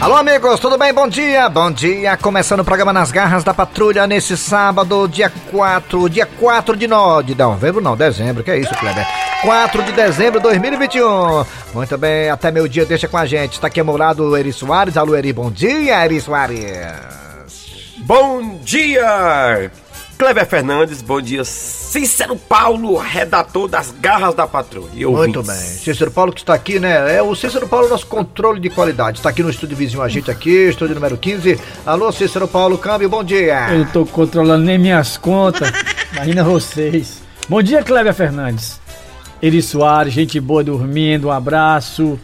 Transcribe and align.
Alô, 0.00 0.16
amigos, 0.16 0.58
tudo 0.58 0.78
bem? 0.78 0.94
Bom 0.94 1.06
dia, 1.06 1.46
bom 1.50 1.70
dia. 1.70 2.16
Começando 2.16 2.60
o 2.60 2.64
programa 2.64 2.90
Nas 2.90 3.12
Garras 3.12 3.44
da 3.44 3.52
Patrulha 3.52 4.06
nesse 4.06 4.34
sábado, 4.34 5.06
dia 5.06 5.30
4, 5.50 6.08
dia 6.08 6.24
4 6.24 6.74
de, 6.74 6.88
no... 6.88 7.20
de 7.20 7.34
novembro, 7.34 7.82
não, 7.82 7.94
dezembro, 7.94 8.42
que 8.42 8.50
é 8.50 8.58
isso, 8.58 8.74
Kleber? 8.76 9.06
4 9.42 9.82
de 9.82 9.92
dezembro 9.92 10.40
de 10.40 10.44
2021. 10.44 11.44
Muito 11.74 11.98
bem, 11.98 12.30
até 12.30 12.50
meu 12.50 12.66
dia, 12.66 12.86
deixa 12.86 13.08
com 13.08 13.18
a 13.18 13.26
gente. 13.26 13.52
Está 13.52 13.66
aqui 13.66 13.78
ao 13.78 13.84
meu 13.84 13.98
lado 13.98 14.34
Eri 14.38 14.54
Soares. 14.54 14.96
Alô, 14.96 15.14
Eri, 15.14 15.34
bom 15.34 15.50
dia, 15.50 16.02
Eri 16.02 16.18
Soares. 16.18 16.64
Bom 17.98 18.58
dia, 18.64 19.70
Kleber 20.20 20.46
Fernandes, 20.46 21.00
bom 21.00 21.18
dia, 21.18 21.42
Cícero 21.46 22.36
Paulo, 22.36 22.98
redator 22.98 23.66
das 23.66 23.90
Garras 24.02 24.34
da 24.34 24.46
Patrulha. 24.46 24.90
e 24.92 25.06
Muito 25.06 25.42
bem. 25.42 25.56
Cícero 25.56 26.10
Paulo 26.10 26.30
que 26.30 26.40
está 26.40 26.52
aqui, 26.52 26.78
né? 26.78 27.16
É 27.16 27.22
o 27.22 27.34
Cícero 27.34 27.66
Paulo, 27.66 27.88
nosso 27.88 28.06
controle 28.06 28.60
de 28.60 28.68
qualidade. 28.68 29.16
Está 29.16 29.30
aqui 29.30 29.42
no 29.42 29.48
estúdio 29.48 29.78
vizinho 29.78 30.02
a 30.02 30.10
gente 30.10 30.30
aqui, 30.30 30.68
estúdio 30.68 30.94
número 30.94 31.16
15. 31.16 31.58
Alô, 31.86 32.12
Cícero 32.12 32.46
Paulo, 32.46 32.76
câmbio, 32.76 33.08
bom 33.08 33.24
dia. 33.24 33.70
Eu 33.70 33.78
não 33.78 33.86
tô 33.86 34.04
controlando 34.04 34.62
nem 34.62 34.76
minhas 34.76 35.16
contas. 35.16 35.72
Imagina 36.12 36.44
vocês. 36.44 37.22
Bom 37.48 37.62
dia, 37.62 37.82
Cléber 37.82 38.12
Fernandes. 38.12 38.78
Eri 39.40 39.62
Soares, 39.62 40.12
gente 40.12 40.38
boa 40.38 40.62
dormindo, 40.62 41.28
um 41.28 41.32
abraço. 41.32 42.20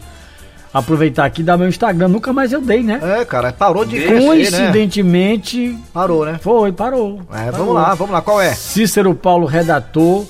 Aproveitar 0.73 1.25
aqui 1.25 1.41
e 1.41 1.43
dar 1.43 1.57
meu 1.57 1.67
Instagram. 1.67 2.07
Nunca 2.09 2.31
mais 2.33 2.51
eu 2.51 2.61
dei, 2.61 2.83
né? 2.83 2.99
É, 3.01 3.25
cara, 3.25 3.51
parou 3.53 3.85
de 3.85 3.97
né? 3.99 4.19
Coincidentemente, 4.21 5.77
Parou, 5.93 6.25
né? 6.25 6.39
foi, 6.41 6.71
parou. 6.71 7.21
É, 7.31 7.45
Parou. 7.51 7.51
vamos 7.53 7.73
lá, 7.75 7.93
vamos 7.95 8.13
lá, 8.13 8.21
qual 8.21 8.41
é? 8.41 8.53
Cícero 8.53 9.13
Paulo, 9.15 9.45
redator. 9.47 10.25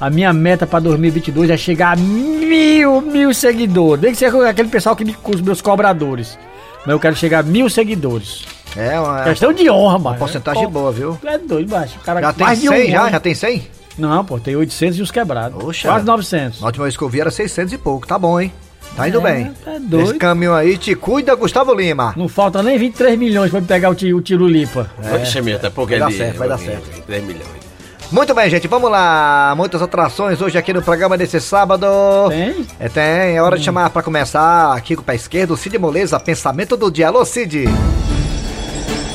A 0.00 0.10
minha 0.10 0.32
meta 0.32 0.66
pra 0.66 0.78
2022 0.78 1.50
é 1.50 1.56
chegar 1.56 1.94
a 1.94 1.96
mil, 1.96 3.00
mil 3.00 3.32
seguidores. 3.32 4.02
Tem 4.02 4.12
que 4.12 4.18
ser 4.18 4.26
aquele 4.46 4.68
pessoal 4.68 4.94
que 4.94 5.04
me 5.04 5.16
os 5.24 5.40
meus 5.40 5.60
cobradores. 5.62 6.38
Mas 6.80 6.92
eu 6.92 7.00
quero 7.00 7.16
chegar 7.16 7.40
a 7.40 7.42
mil 7.42 7.68
seguidores. 7.70 8.44
É, 8.76 9.00
uma, 9.00 9.24
Questão 9.24 9.52
de 9.54 9.70
honra, 9.70 9.98
mano. 9.98 10.18
porcentagem 10.18 10.64
Pô, 10.64 10.70
boa, 10.70 10.92
viu? 10.92 11.18
É 11.24 11.38
doido, 11.38 11.70
baixo. 11.70 11.98
Cara 12.04 12.20
Já 12.20 12.32
tem 12.32 12.46
mais 12.46 12.60
de 12.60 12.68
100 12.68 12.88
um 12.88 12.90
já? 12.90 13.00
ano. 13.02 13.10
Já 13.10 13.20
tem 13.20 13.34
100? 13.34 13.62
Não, 13.98 14.24
pô, 14.24 14.38
tem 14.38 14.54
800 14.54 14.98
e 14.98 15.02
os 15.02 15.10
quebrados. 15.10 15.64
Oxa. 15.64 15.88
Quase 15.88 16.04
900. 16.04 16.60
Na 16.60 16.66
última 16.66 16.84
vez 16.84 16.96
que 16.96 17.02
eu 17.02 17.08
vi 17.08 17.20
era 17.20 17.30
600 17.30 17.72
e 17.72 17.78
pouco, 17.78 18.06
tá 18.06 18.18
bom, 18.18 18.38
hein? 18.38 18.52
Tá 18.94 19.08
indo 19.08 19.18
É, 19.26 19.32
bem. 19.34 19.52
tá 19.64 19.72
doido. 19.80 20.10
Esse 20.10 20.14
caminho 20.18 20.54
aí 20.54 20.78
te 20.78 20.94
cuida, 20.94 21.34
Gustavo 21.34 21.74
Lima. 21.74 22.14
Não 22.16 22.28
falta 22.28 22.62
nem 22.62 22.78
23 22.78 23.18
milhões 23.18 23.50
pra 23.50 23.60
me 23.60 23.66
pegar 23.66 23.90
o, 23.90 23.94
ti- 23.94 24.14
o 24.14 24.20
Tirulipa. 24.22 24.90
Oxe, 25.20 25.40
meu, 25.42 25.56
até 25.56 25.68
porque 25.68 25.96
Vai 25.98 26.10
dar 26.10 26.16
certo, 26.16 26.38
vai 26.38 26.48
dar 26.48 26.58
certo. 26.58 27.02
3 27.06 27.24
milhões. 27.24 27.66
Muito 28.10 28.32
bem, 28.34 28.48
gente, 28.48 28.68
vamos 28.68 28.88
lá. 28.90 29.52
Muitas 29.56 29.82
atrações 29.82 30.40
hoje 30.40 30.56
aqui 30.56 30.72
no 30.72 30.80
programa 30.80 31.18
desse 31.18 31.40
sábado. 31.40 31.86
Tem? 32.30 32.64
É, 32.78 32.88
tem. 32.88 33.36
É 33.36 33.42
hora 33.42 33.58
de 33.58 33.64
chamar 33.64 33.90
pra 33.90 34.00
começar 34.02 34.72
aqui 34.74 34.94
com 34.94 35.02
o 35.02 35.04
pé 35.04 35.16
esquerdo, 35.16 35.54
o 35.54 35.56
Cid 35.56 35.76
Moleza, 35.78 36.18
pensamento 36.20 36.76
do 36.76 36.90
dia. 36.90 37.08
Alô, 37.08 37.24
Cid. 37.24 37.64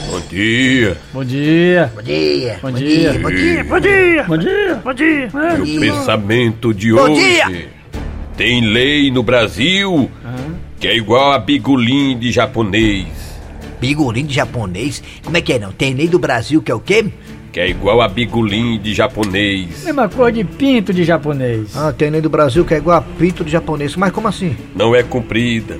Bom 0.09 0.19
dia. 0.30 0.97
Bom 1.14 1.23
dia. 1.23 1.92
Bom 1.95 2.02
dia. 2.02 2.59
Bom 2.61 2.72
dia. 2.72 3.14
Bom 3.19 3.30
dia. 3.31 3.64
Bom 3.64 3.80
dia. 3.80 4.23
Bom 4.27 4.38
dia. 4.39 4.77
Bom 4.83 4.94
dia. 4.94 5.30
Meu 5.33 5.80
pensamento 5.80 6.73
de 6.73 6.92
Bom 6.94 7.02
hoje. 7.11 7.22
dia. 7.22 7.80
Tem 8.42 8.59
lei 8.59 9.11
no 9.11 9.22
Brasil 9.22 10.09
que 10.80 10.88
é 10.88 10.95
igual 10.95 11.31
a 11.31 11.38
bigolim 11.38 12.17
de 12.17 12.31
japonês. 12.31 13.06
Bigolim 13.80 14.25
de 14.25 14.33
japonês? 14.33 15.03
Como 15.23 15.38
é 15.38 15.42
que 15.42 15.53
é, 15.53 15.59
não? 15.59 15.72
Tem 15.72 15.94
lei 15.94 16.08
do 16.08 16.17
Brasil 16.17 16.59
que 16.59 16.72
é 16.72 16.73
o 16.73 16.80
quê? 16.80 17.06
Que 17.52 17.59
é 17.59 17.67
igual 17.69 18.02
a 18.02 18.07
bigolim 18.07 18.80
de 18.80 18.94
japonês. 18.94 19.83
Mesma 19.83 20.07
cor 20.07 20.31
de 20.31 20.44
pinto 20.44 20.94
de 20.94 21.03
japonês. 21.03 21.75
Ah, 21.75 21.93
tem 21.95 22.09
lei 22.09 22.21
do 22.21 22.30
Brasil 22.30 22.63
que 22.63 22.73
é 22.73 22.77
igual 22.77 22.97
a 22.97 23.02
pinto 23.02 23.43
de 23.43 23.52
japonês. 23.52 23.95
Mas 23.97 24.11
como 24.13 24.27
assim? 24.30 24.55
Não 24.73 24.95
é 24.95 25.03
cumprida. 25.03 25.77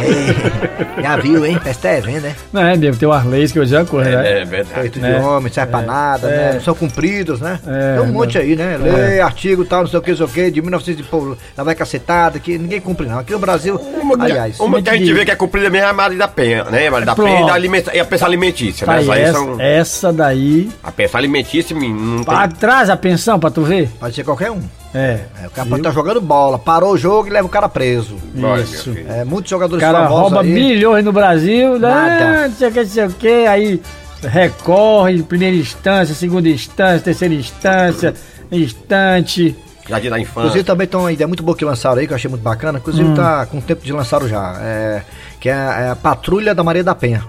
É, 0.00 1.02
já 1.02 1.16
viu, 1.16 1.44
hein? 1.44 1.58
Festa 1.62 1.88
é 1.88 2.00
vendo, 2.00 2.22
né? 2.22 2.34
Não 2.52 2.62
é, 2.66 2.76
deve 2.76 2.96
ter 2.96 3.06
umas 3.06 3.24
leis 3.26 3.50
que 3.50 3.58
eu 3.58 3.66
já 3.66 3.84
corro, 3.84 4.04
né? 4.04 4.42
É 4.42 4.44
verdade. 4.44 4.80
Feito 4.82 5.00
de 5.00 5.06
É, 5.06 5.18
homem, 5.20 5.52
serve 5.52 5.72
pra 5.72 5.82
nada, 5.82 6.28
né? 6.28 6.52
Não 6.54 6.60
são 6.60 6.74
cumpridos, 6.74 7.40
né? 7.40 7.58
É, 7.66 7.96
Tem 7.98 8.08
um 8.08 8.12
monte 8.12 8.36
não. 8.36 8.42
aí, 8.42 8.54
né? 8.56 8.76
Lei, 8.80 9.20
artigo 9.20 9.64
tal, 9.64 9.80
não 9.80 9.88
sei 9.88 9.98
o 9.98 10.02
que, 10.02 10.10
não 10.10 10.16
sei 10.16 10.26
o 10.26 10.28
que, 10.28 10.50
de 10.52 10.62
1900 10.62 11.00
e 11.00 11.02
pouco, 11.08 11.36
lá 11.56 11.64
vai 11.64 11.74
cacetada, 11.74 12.38
que 12.38 12.56
ninguém 12.56 12.80
cumpre 12.80 13.06
não. 13.06 13.18
Aqui 13.18 13.32
no 13.32 13.40
Brasil, 13.40 13.74
Uma, 14.00 14.24
aliás, 14.24 14.60
uma 14.60 14.80
que 14.80 14.88
a 14.88 14.92
gente 14.94 15.06
de- 15.06 15.12
vê 15.14 15.24
que 15.24 15.32
é 15.32 15.36
cumprida 15.36 15.68
mesmo 15.68 15.86
é 15.88 15.90
a 15.90 15.92
Maria 15.92 16.16
da 16.18 16.28
Penha, 16.28 16.62
né? 16.64 16.88
Maria 16.88 17.06
da 17.06 17.14
Pronto. 17.16 17.28
Penha 17.28 17.42
e, 17.42 17.46
da 17.46 17.54
alimenta- 17.54 17.96
e 17.96 17.98
a 18.00 18.04
peça 18.04 18.24
alimentícia, 18.24 18.86
Tá 18.86 19.00
né? 19.00 19.20
essa, 19.20 19.32
são... 19.32 19.60
essa 19.60 20.12
daí. 20.12 20.37
A 20.82 20.92
peça 20.92 21.18
alimentícia 21.18 21.76
não 21.76 22.22
tem... 22.24 22.34
Atrás 22.34 22.90
a 22.90 22.96
pensão 22.96 23.38
pra 23.38 23.50
tu 23.50 23.62
ver? 23.62 23.88
pode 24.00 24.14
ser 24.14 24.24
qualquer 24.24 24.50
um. 24.50 24.60
É. 24.94 25.20
É, 25.42 25.46
o 25.46 25.50
cara 25.50 25.68
pode 25.68 25.80
estar 25.80 25.90
jogando 25.92 26.20
bola, 26.20 26.58
parou 26.58 26.92
o 26.92 26.98
jogo 26.98 27.28
e 27.28 27.30
leva 27.30 27.46
o 27.46 27.50
cara 27.50 27.68
preso. 27.68 28.16
Isso. 28.62 28.94
É, 29.08 29.24
muitos 29.24 29.50
O 29.50 29.54
jogadores 29.54 29.80
cara 29.84 30.04
famosos 30.04 30.20
rouba 30.22 30.40
aí. 30.40 30.50
milhões 30.50 31.04
no 31.04 31.12
Brasil, 31.12 31.78
né? 31.78 31.88
Nada. 31.88 32.48
Não 32.48 32.54
sei 32.54 32.68
o 32.68 32.72
que, 32.72 32.80
não 32.80 32.88
sei 32.88 33.04
o 33.06 33.10
que, 33.10 33.46
aí 33.46 33.82
recorre, 34.22 35.22
primeira 35.22 35.54
instância, 35.56 36.14
segunda 36.14 36.48
instância, 36.48 37.00
terceira 37.00 37.34
instância, 37.34 38.14
instante. 38.50 39.54
Jardim 39.88 40.10
da 40.10 40.18
infância. 40.18 40.40
Inclusive 40.40 40.64
também 40.64 40.86
tem 40.86 41.00
uma 41.00 41.12
ideia 41.12 41.26
muito 41.26 41.42
boa 41.42 41.56
que 41.56 41.64
lançaram 41.64 41.98
aí, 41.98 42.06
que 42.06 42.12
eu 42.12 42.16
achei 42.16 42.28
muito 42.28 42.42
bacana. 42.42 42.78
Inclusive 42.78 43.14
tá 43.14 43.46
com 43.46 43.60
tempo 43.60 43.84
de 43.84 43.92
lançar 43.92 44.20
já. 44.26 44.56
É, 44.60 45.02
que 45.40 45.48
é, 45.48 45.52
é 45.52 45.88
a 45.90 45.96
Patrulha 45.96 46.54
da 46.54 46.62
Maria 46.62 46.84
da 46.84 46.94
Penha. 46.94 47.24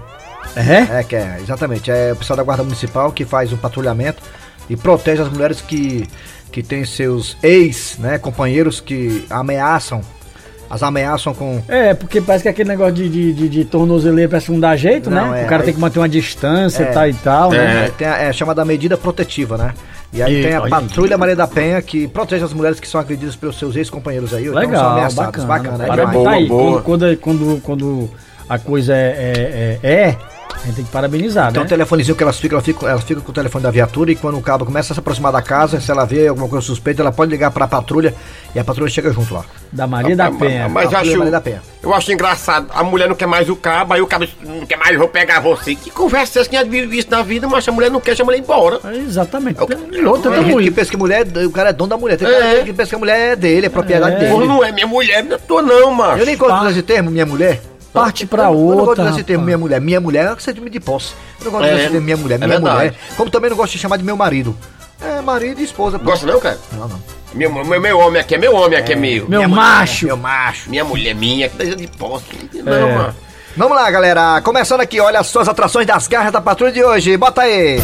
É? 0.56 1.00
É, 1.00 1.04
que 1.04 1.16
é, 1.16 1.38
exatamente. 1.42 1.90
É 1.92 2.12
o 2.14 2.16
pessoal 2.16 2.38
da 2.38 2.44
Guarda 2.44 2.64
Municipal 2.64 3.12
que 3.12 3.26
faz 3.26 3.52
um 3.54 3.58
patrulhamento 3.58 4.22
e 4.70 4.76
protege 4.76 5.22
as 5.22 5.30
mulheres 5.30 5.62
que, 5.62 6.08
que 6.52 6.62
têm 6.64 6.84
seus 6.86 7.38
ex, 7.42 7.98
né, 8.00 8.18
companheiros 8.18 8.80
que 8.80 9.26
ameaçam, 9.30 10.02
as 10.70 10.84
ameaçam 10.84 11.34
com. 11.34 11.62
É, 11.68 11.94
porque 11.94 12.22
parece 12.22 12.44
que 12.44 12.50
aquele 12.50 12.70
negócio 12.70 12.94
de, 12.94 13.10
de, 13.10 13.34
de, 13.34 13.50
de 13.50 13.66
tornozeleira 13.66 14.30
parece 14.30 14.48
que 14.48 14.52
não 14.52 14.60
dá 14.60 14.76
jeito, 14.76 15.10
Não, 15.10 15.32
né? 15.32 15.42
é, 15.42 15.46
o 15.46 15.48
cara 15.48 15.62
aí- 15.62 15.66
tem 15.66 15.74
que 15.74 15.80
manter 15.80 16.00
uma 16.00 16.10
distância 16.10 16.84
É. 16.84 16.90
e 16.90 16.94
tal 16.94 17.10
e 17.10 17.14
tal, 17.16 17.52
né? 17.52 17.86
É, 17.86 17.90
tem 17.90 18.08
a, 18.08 18.18
é 18.18 18.34
chamada 18.34 18.64
medida 18.64 18.96
protetiva, 18.98 19.58
né? 19.58 19.74
E 20.14 20.22
aí 20.22 20.40
E- 20.40 20.44
tem 20.44 20.54
a 20.56 20.62
olha, 20.62 20.70
Patrulha 20.70 21.18
Maria 21.18 21.36
da 21.36 21.48
Penha 21.48 21.82
que 21.82 22.08
protege 22.08 22.44
as 22.44 22.54
mulheres 22.54 22.80
que 22.80 22.88
são 22.88 23.00
agredidas 23.02 23.36
pelos 23.36 23.58
seus 23.58 23.76
ex-companheiros 23.76 24.34
aí. 24.34 24.44
então 24.48 24.54
são 24.62 24.62
Legal, 24.70 24.92
ameaçadas. 24.92 25.46
bacana. 25.46 25.48
Bacana, 25.48 25.84
é 25.84 25.88
Parabéns. 25.88 26.18
demais. 26.20 26.24
Boa, 26.24 26.30
tá 26.32 26.32
aí, 26.38 26.48
boa. 26.48 26.82
Quando, 26.84 27.18
quando, 27.18 27.62
quando 27.64 28.10
a 28.48 28.58
coisa 28.60 28.96
é, 28.96 29.78
é, 29.84 29.88
é, 29.88 29.92
é, 29.92 30.18
a 30.62 30.66
gente 30.68 30.76
tem 30.76 30.86
que 30.86 30.92
parabenizar, 30.92 31.52
Tem 31.54 31.62
um 31.62 31.64
né? 31.64 31.70
telefonezinho 31.70 32.16
que 32.18 32.22
elas 32.24 32.38
ficam, 32.38 32.58
ela 32.58 32.64
fica, 32.64 32.86
ela 32.86 33.00
fica 33.02 33.22
com 33.22 33.32
o 33.32 33.34
telefone 33.34 33.64
da 33.64 33.72
viatura 33.72 34.12
e 34.12 34.16
quando 34.16 34.38
o 34.38 34.42
cabo 34.42 34.66
começa 34.66 34.92
a 34.92 34.94
se 34.94 35.00
aproximar 35.00 35.32
da 35.32 35.42
casa, 35.42 35.80
se 35.80 35.90
ela 35.90 36.06
vê 36.06 36.28
alguma 36.28 36.50
coisa 36.50 36.66
suspeita, 36.66 37.02
ela 37.02 37.12
pode 37.14 37.32
ligar 37.32 37.50
para 37.52 37.64
a 37.66 37.68
patrulha 37.68 38.14
e 38.54 38.60
a 38.60 38.64
patrulha 38.64 38.90
chega 38.92 39.12
junto 39.14 39.34
lá. 39.34 39.46
Da 39.72 39.88
Maria 39.88 40.16
da 40.18 40.26
Ah, 40.26 40.32
Penha. 40.32 40.68
Mas 40.68 40.86
eu 40.86 40.92
Patrulha 40.92 41.12
acho, 41.12 41.18
Maria 41.18 41.32
da 41.32 41.42
Penha. 41.42 41.62
eu 41.82 41.94
acho 41.94 42.12
engraçado. 42.12 42.68
A 42.74 42.84
mulher 42.84 43.08
não 43.08 43.16
quer 43.16 43.26
mais 43.28 43.50
o 43.50 43.56
cabo, 43.56 43.94
aí 43.94 44.02
o 44.02 44.08
cabo 44.08 44.28
não 44.44 44.66
quer 44.66 44.76
mais, 44.78 44.92
eu 44.94 45.00
vou 45.00 45.08
pegar 45.08 45.40
você. 45.40 45.76
Que 45.76 45.90
conversa 45.92 46.40
é 46.40 46.42
essa? 46.42 46.50
Quem 46.50 46.60
já 46.60 46.66
vive 46.66 46.98
isso 46.98 47.10
na 47.10 47.22
vida, 47.22 47.48
mas 47.48 47.66
a 47.68 47.72
mulher 47.72 47.90
não 47.90 48.02
quer, 48.02 48.18
chama 48.18 48.34
ela 48.34 48.42
embora. 48.42 48.80
É, 48.84 48.98
Exatamente. 48.98 49.60
Eu- 49.62 49.68
Tem 49.68 49.78
tem 49.78 50.44
gente 50.44 50.64
que 50.64 50.72
pensa 50.72 50.92
que 50.92 50.98
mulher, 50.98 51.26
o 51.46 51.52
cara 51.52 51.70
é 51.70 51.74
dono 51.74 51.90
da 51.92 51.98
mulher, 51.98 52.18
tem 52.18 52.28
É. 52.28 52.64
que 52.64 52.74
pensa 52.74 52.90
que 52.90 52.96
a 52.96 53.00
mulher 53.00 53.32
é 53.32 53.36
dele, 53.36 53.68
é 53.68 53.70
propriedade 53.70 54.16
É. 54.16 54.20
dele. 54.20 54.32
Porra, 54.32 54.46
não 54.46 54.64
é 54.64 54.72
minha 54.74 54.88
mulher, 54.88 55.24
não 55.24 55.40
tô 55.40 55.62
não, 55.62 55.92
macho. 55.94 56.20
Eu 56.20 56.26
nem 56.26 56.36
gosto 56.36 56.68
desse 56.68 56.82
termo, 56.82 57.10
minha 57.10 57.26
mulher. 57.26 57.62
Parte 57.94 58.26
pra 58.26 58.44
eu, 58.44 58.50
Eu 58.50 58.54
não 58.54 58.76
gosto 58.78 58.90
outra, 58.90 59.06
desse 59.12 59.24
termo, 59.24 59.44
minha 59.44 59.58
mulher. 59.58 59.82
Minha 59.82 60.00
mulher 60.00 60.26
é 60.26 60.36
você 60.36 60.54
de 60.54 60.80
posse. 60.80 61.14
Eu 61.40 61.46
não 61.46 61.52
gosto 61.52 61.66
É, 61.66 61.76
desse 61.76 61.90
termo, 61.90 62.02
minha 62.02 62.18
mulher, 62.18 62.36
é 62.36 62.38
minha 62.38 62.50
verdade. 62.50 62.76
mulher. 62.78 62.96
Como 63.18 63.30
também 63.32 63.50
não 63.50 63.58
gosto 63.58 63.74
de 63.74 63.80
chamar 63.80 63.98
de 63.98 64.04
meu 64.04 64.16
marido. 64.16 64.56
É, 65.02 65.22
marido 65.22 65.60
e 65.60 65.64
esposa. 65.64 65.98
Gosta 65.98 66.26
não, 66.26 66.40
cara? 66.40 66.58
Não, 66.74 66.88
não. 66.88 67.00
Meu, 67.34 67.52
meu, 67.66 67.80
meu 67.82 68.00
homem 68.00 68.20
aqui 68.22 68.36
é 68.36 68.38
meu 68.38 68.56
homem, 68.56 68.78
aqui 68.78 68.94
é, 68.94 68.96
meu. 68.96 69.28
Meu 69.30 69.40
minha 69.42 69.48
macho. 69.48 70.06
Meu 70.08 70.18
macho. 70.18 70.70
Minha 70.70 70.84
mulher 70.84 71.16
minha, 71.16 71.48
que 71.50 71.58
tá 71.58 71.64
de 71.64 71.88
posse. 71.88 72.26
Não, 72.64 72.74
É. 72.74 72.96
mano. 72.96 73.16
Vamos 73.58 73.76
lá, 73.78 73.90
galera. 73.90 74.42
Começando 74.42 74.82
aqui, 74.82 75.00
olha 75.00 75.20
as 75.20 75.28
suas 75.28 75.48
atrações 75.48 75.86
das 75.88 76.08
garras 76.08 76.32
da 76.32 76.42
patrulha 76.42 76.72
de 76.72 76.84
hoje. 76.84 77.18
Bota 77.18 77.42
aí. 77.42 77.80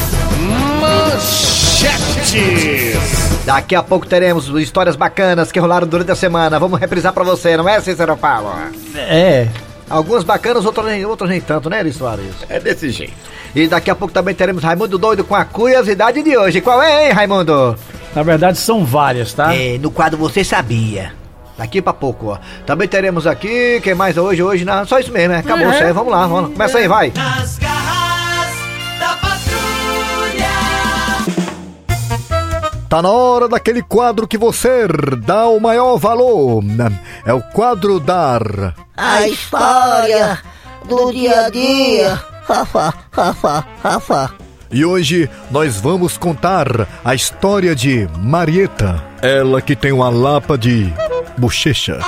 Daqui 3.46 3.76
a 3.76 3.84
pouco 3.84 4.06
teremos 4.08 4.48
histórias 4.62 4.96
bacanas 4.96 5.52
que 5.52 5.60
rolaram 5.60 5.88
durante 5.88 6.12
a 6.12 6.16
semana. 6.16 6.60
Vamos 6.60 6.80
reprisar 6.80 7.14
pra 7.14 7.24
você, 7.24 7.56
não 7.58 7.68
é, 7.70 7.80
Cícero 7.82 8.18
Paulo? 8.18 8.52
É. 8.96 9.48
Algumas 9.90 10.24
bacanas, 10.24 10.66
outras 10.66 10.86
nem, 10.88 11.06
outras 11.06 11.30
nem 11.30 11.40
tanto, 11.40 11.70
né, 11.70 11.80
Eri 11.80 11.94
Soares? 11.94 12.34
É 12.50 12.60
desse 12.60 12.90
jeito. 12.90 13.14
E 13.56 13.68
daqui 13.68 13.90
a 13.92 13.96
pouco 13.96 14.14
também 14.14 14.34
teremos 14.34 14.64
Raimundo 14.64 14.98
Doido 14.98 15.24
com 15.24 15.36
a 15.36 15.46
curiosidade 15.46 16.22
de 16.24 16.36
hoje. 16.38 16.60
Qual 16.62 16.82
é, 16.82 17.08
hein, 17.08 17.12
Raimundo? 17.14 17.76
Na 18.16 18.24
verdade 18.24 18.58
são 18.58 18.84
várias, 18.84 19.34
tá? 19.34 19.54
É, 19.56 19.78
no 19.78 19.92
quadro 19.92 20.18
Você 20.18 20.44
Sabia. 20.44 21.14
Daqui 21.58 21.82
pra 21.82 21.94
pouco, 21.94 22.28
ó. 22.32 22.38
Também 22.66 22.88
teremos 22.88 23.26
aqui, 23.26 23.80
quem 23.82 23.96
mais 23.96 24.18
hoje? 24.18 24.44
Hoje, 24.44 24.66
não, 24.66 24.86
só 24.86 25.00
isso 25.00 25.12
mesmo, 25.12 25.34
né? 25.34 25.40
Acabou, 25.40 25.66
É. 25.68 25.70
isso 25.76 25.84
aí. 25.86 25.94
Vamos 25.94 26.12
lá, 26.12 26.28
vamos 26.28 26.42
lá. 26.44 26.50
Começa 26.50 26.78
aí, 26.80 26.88
vai. 26.88 27.14
Nas 27.16 27.58
garras 27.58 28.05
Tá 32.96 33.02
na 33.02 33.12
hora 33.12 33.50
daquele 33.50 33.82
quadro 33.82 34.26
que 34.26 34.38
você 34.38 34.88
dá 35.26 35.50
o 35.50 35.60
maior 35.60 35.98
valor. 35.98 36.64
É 37.26 37.34
o 37.34 37.42
quadro 37.42 38.00
dar. 38.00 38.74
A 38.96 39.28
história 39.28 40.40
do 40.88 41.12
dia 41.12 41.48
a 41.48 41.50
dia. 41.50 42.24
Haha, 42.48 42.94
haha, 43.12 43.66
haha. 43.84 44.30
E 44.72 44.86
hoje 44.86 45.30
nós 45.52 45.76
vamos 45.76 46.18
contar 46.18 46.88
a 47.04 47.14
história 47.14 47.76
de 47.76 48.08
Marieta. 48.18 49.04
Ela 49.22 49.62
que 49.62 49.76
tem 49.76 49.92
uma 49.92 50.08
lapa 50.08 50.58
de 50.58 50.90
bochecha. 51.38 52.00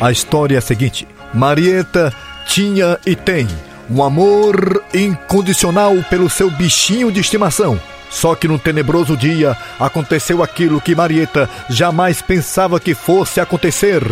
A 0.00 0.12
história 0.12 0.56
é 0.56 0.58
a 0.58 0.62
seguinte: 0.62 1.06
Marieta 1.34 2.12
tinha 2.46 2.98
e 3.04 3.16
tem 3.16 3.46
um 3.90 4.02
amor 4.02 4.82
incondicional 4.94 5.94
pelo 6.08 6.28
seu 6.30 6.50
bichinho 6.50 7.10
de 7.10 7.20
estimação. 7.20 7.80
Só 8.10 8.34
que 8.34 8.48
num 8.48 8.56
tenebroso 8.56 9.16
dia 9.16 9.56
aconteceu 9.78 10.42
aquilo 10.42 10.80
que 10.80 10.94
Marieta 10.94 11.48
jamais 11.68 12.22
pensava 12.22 12.80
que 12.80 12.94
fosse 12.94 13.38
acontecer. 13.40 14.02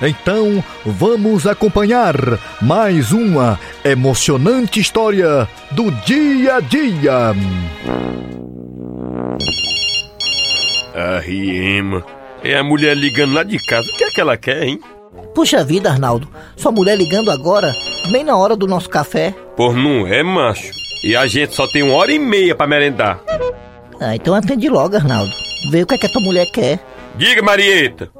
Então, 0.00 0.64
vamos 0.86 1.46
acompanhar 1.46 2.14
mais 2.60 3.12
uma 3.12 3.60
emocionante 3.84 4.80
história 4.80 5.46
do 5.70 5.90
dia 5.90 6.56
a 6.56 6.60
dia. 6.60 7.34
A 10.94 11.18
Riema. 11.18 12.04
É 12.42 12.56
a 12.56 12.64
mulher 12.64 12.96
ligando 12.96 13.34
lá 13.34 13.42
de 13.42 13.58
casa. 13.58 13.86
O 13.86 13.96
que 13.96 14.04
é 14.04 14.10
que 14.10 14.20
ela 14.20 14.36
quer, 14.36 14.64
hein? 14.64 14.80
Puxa 15.34 15.64
vida, 15.64 15.90
Arnaldo. 15.90 16.28
Sua 16.56 16.70
mulher 16.70 16.96
ligando 16.96 17.30
agora, 17.30 17.72
bem 18.10 18.22
na 18.24 18.36
hora 18.36 18.54
do 18.54 18.66
nosso 18.66 18.88
café. 18.88 19.34
Por 19.56 19.74
não 19.74 20.06
é, 20.06 20.22
macho. 20.22 20.70
E 21.04 21.16
a 21.16 21.26
gente 21.26 21.54
só 21.54 21.66
tem 21.66 21.82
uma 21.82 21.94
hora 21.94 22.12
e 22.12 22.18
meia 22.18 22.54
pra 22.54 22.66
merendar. 22.66 23.20
Ah, 24.00 24.14
então 24.14 24.34
atende 24.34 24.68
logo, 24.68 24.96
Arnaldo. 24.96 25.32
Vê 25.70 25.82
o 25.82 25.86
que 25.86 25.94
é 25.94 25.98
que 25.98 26.06
a 26.06 26.10
tua 26.10 26.22
mulher 26.22 26.46
quer. 26.46 26.78
Diga, 27.16 27.42
Marieta. 27.42 28.10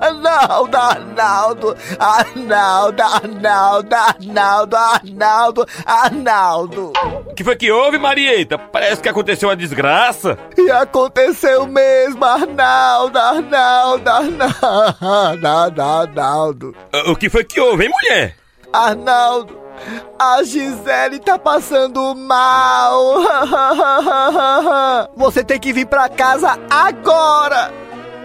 Arnaldo, 0.00 0.76
Arnaldo, 0.76 1.76
Arnaldo, 1.98 3.02
Arnaldo, 3.02 3.94
Arnaldo, 3.94 4.76
Arnaldo, 4.76 5.66
Arnaldo. 5.84 6.92
O 7.26 7.34
que 7.34 7.44
foi 7.44 7.56
que 7.56 7.70
houve, 7.70 7.98
Marieta? 7.98 8.58
Parece 8.58 9.00
que 9.02 9.08
aconteceu 9.08 9.48
uma 9.48 9.56
desgraça. 9.56 10.38
E 10.56 10.70
aconteceu 10.70 11.66
mesmo, 11.66 12.24
Arnaldo, 12.24 13.18
Arnaldo, 13.18 14.10
Arnaldo, 14.10 15.82
Arnaldo. 15.82 16.74
O 17.08 17.16
que 17.16 17.28
foi 17.30 17.44
que 17.44 17.60
houve, 17.60 17.84
hein, 17.84 17.90
mulher? 17.90 18.36
Arnaldo, 18.72 19.58
a 20.18 20.42
Gisele 20.42 21.18
tá 21.18 21.38
passando 21.38 22.14
mal. 22.14 23.20
Você 25.16 25.44
tem 25.44 25.58
que 25.58 25.72
vir 25.72 25.86
pra 25.86 26.08
casa 26.08 26.58
agora. 26.70 27.72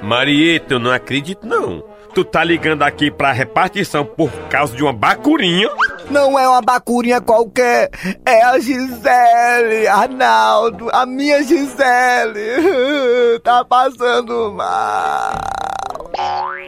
Marieta, 0.01 0.73
eu 0.75 0.79
não 0.79 0.91
acredito, 0.91 1.45
não. 1.45 1.83
Tu 2.13 2.25
tá 2.25 2.43
ligando 2.43 2.83
aqui 2.83 3.09
pra 3.09 3.31
repartição 3.31 4.03
por 4.03 4.29
causa 4.49 4.75
de 4.75 4.83
uma 4.83 4.91
bacurinha? 4.91 5.69
Não 6.09 6.37
é 6.37 6.45
uma 6.47 6.61
bacurinha 6.61 7.21
qualquer, 7.21 7.89
é 8.25 8.43
a 8.43 8.59
Gisele, 8.59 9.87
Arnaldo, 9.87 10.89
a 10.91 11.05
minha 11.05 11.41
Gisele. 11.43 13.39
Tá 13.43 13.63
passando 13.65 14.51
mal. 14.51 15.31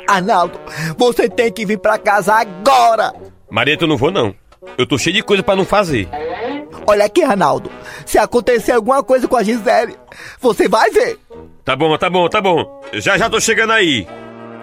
Arnaldo, 0.07 0.59
você 0.97 1.29
tem 1.29 1.51
que 1.51 1.65
vir 1.65 1.77
pra 1.77 1.97
casa 1.97 2.33
agora. 2.33 3.13
Marieta, 3.49 3.83
eu 3.83 3.87
não 3.87 3.97
vou, 3.97 4.09
não. 4.09 4.33
Eu 4.77 4.85
tô 4.85 4.97
cheio 4.97 5.15
de 5.15 5.23
coisa 5.23 5.43
pra 5.43 5.55
não 5.55 5.65
fazer. 5.65 6.07
Olha 6.87 7.05
aqui, 7.05 7.23
Arnaldo. 7.23 7.69
Se 8.05 8.17
acontecer 8.17 8.71
alguma 8.71 9.03
coisa 9.03 9.27
com 9.27 9.37
a 9.37 9.43
Gisele, 9.43 9.95
você 10.41 10.67
vai 10.67 10.89
ver. 10.89 11.17
Tá 11.63 11.75
bom, 11.75 11.95
tá 11.97 12.09
bom, 12.09 12.27
tá 12.27 12.41
bom. 12.41 12.81
Já 12.93 13.17
já 13.17 13.29
tô 13.29 13.39
chegando 13.39 13.73
aí. 13.73 14.07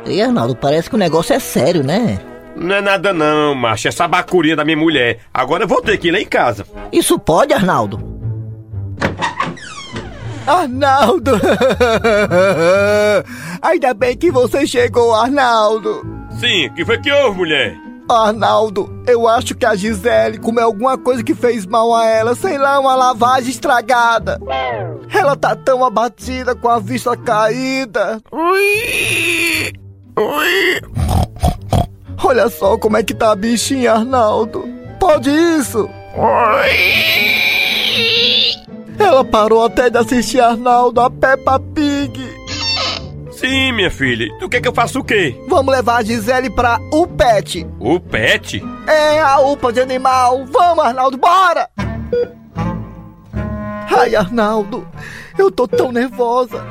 E 0.06 0.20
Arnaldo, 0.20 0.56
parece 0.56 0.88
que 0.88 0.96
o 0.96 0.98
negócio 0.98 1.34
é 1.34 1.38
sério, 1.38 1.82
né? 1.82 2.18
Não 2.56 2.76
é 2.76 2.80
nada 2.80 3.12
não, 3.12 3.54
macho. 3.54 3.88
Essa 3.88 4.08
bacurinha 4.08 4.56
da 4.56 4.64
minha 4.64 4.76
mulher. 4.76 5.20
Agora 5.32 5.64
eu 5.64 5.68
vou 5.68 5.80
ter 5.80 5.96
que 5.98 6.08
ir 6.08 6.10
lá 6.10 6.20
em 6.20 6.26
casa. 6.26 6.66
Isso 6.92 7.18
pode, 7.18 7.54
Arnaldo? 7.54 8.00
Arnaldo! 10.46 11.32
Ainda 13.62 13.94
bem 13.94 14.16
que 14.16 14.30
você 14.30 14.66
chegou, 14.66 15.14
Arnaldo! 15.14 16.04
Sim, 16.38 16.66
o 16.66 16.74
que 16.74 16.84
foi 16.84 16.98
que 16.98 17.12
houve, 17.12 17.38
mulher? 17.38 17.76
Arnaldo, 18.12 19.02
eu 19.06 19.26
acho 19.28 19.54
que 19.54 19.64
a 19.66 19.74
Gisele 19.74 20.38
comeu 20.38 20.64
alguma 20.64 20.96
coisa 20.98 21.22
que 21.22 21.34
fez 21.34 21.66
mal 21.66 21.94
a 21.94 22.04
ela, 22.04 22.34
sei 22.34 22.58
lá, 22.58 22.78
uma 22.78 22.94
lavagem 22.94 23.50
estragada. 23.50 24.40
Ela 25.12 25.36
tá 25.36 25.54
tão 25.56 25.84
abatida 25.84 26.54
com 26.54 26.68
a 26.68 26.78
vista 26.78 27.16
caída. 27.16 28.20
Olha 32.22 32.48
só 32.50 32.76
como 32.78 32.96
é 32.96 33.02
que 33.02 33.14
tá 33.14 33.32
a 33.32 33.36
bichinha, 33.36 33.92
Arnaldo. 33.92 34.68
Pode 34.98 35.30
isso? 35.30 35.88
Ela 38.98 39.24
parou 39.24 39.64
até 39.64 39.88
de 39.88 39.96
assistir 39.96 40.40
Arnaldo 40.40 41.00
a 41.00 41.10
Peppa 41.10 41.58
Pig. 41.58 41.79
Sim, 43.40 43.72
minha 43.72 43.90
filha. 43.90 44.28
Tu 44.38 44.50
quer 44.50 44.60
que 44.60 44.68
eu 44.68 44.74
faça 44.74 44.98
o 44.98 45.02
quê? 45.02 45.34
Vamos 45.48 45.72
levar 45.72 45.96
a 45.96 46.02
Gisele 46.02 46.50
pra 46.50 46.78
UPET. 46.92 47.66
O 47.78 47.98
pet? 47.98 48.62
É 48.86 49.18
a 49.18 49.40
UPA 49.40 49.72
de 49.72 49.80
animal. 49.80 50.44
Vamos, 50.44 50.84
Arnaldo, 50.84 51.16
bora! 51.16 51.66
Ai, 53.96 54.14
Arnaldo, 54.14 54.86
eu 55.38 55.50
tô 55.50 55.66
tão 55.66 55.90
nervosa. 55.90 56.62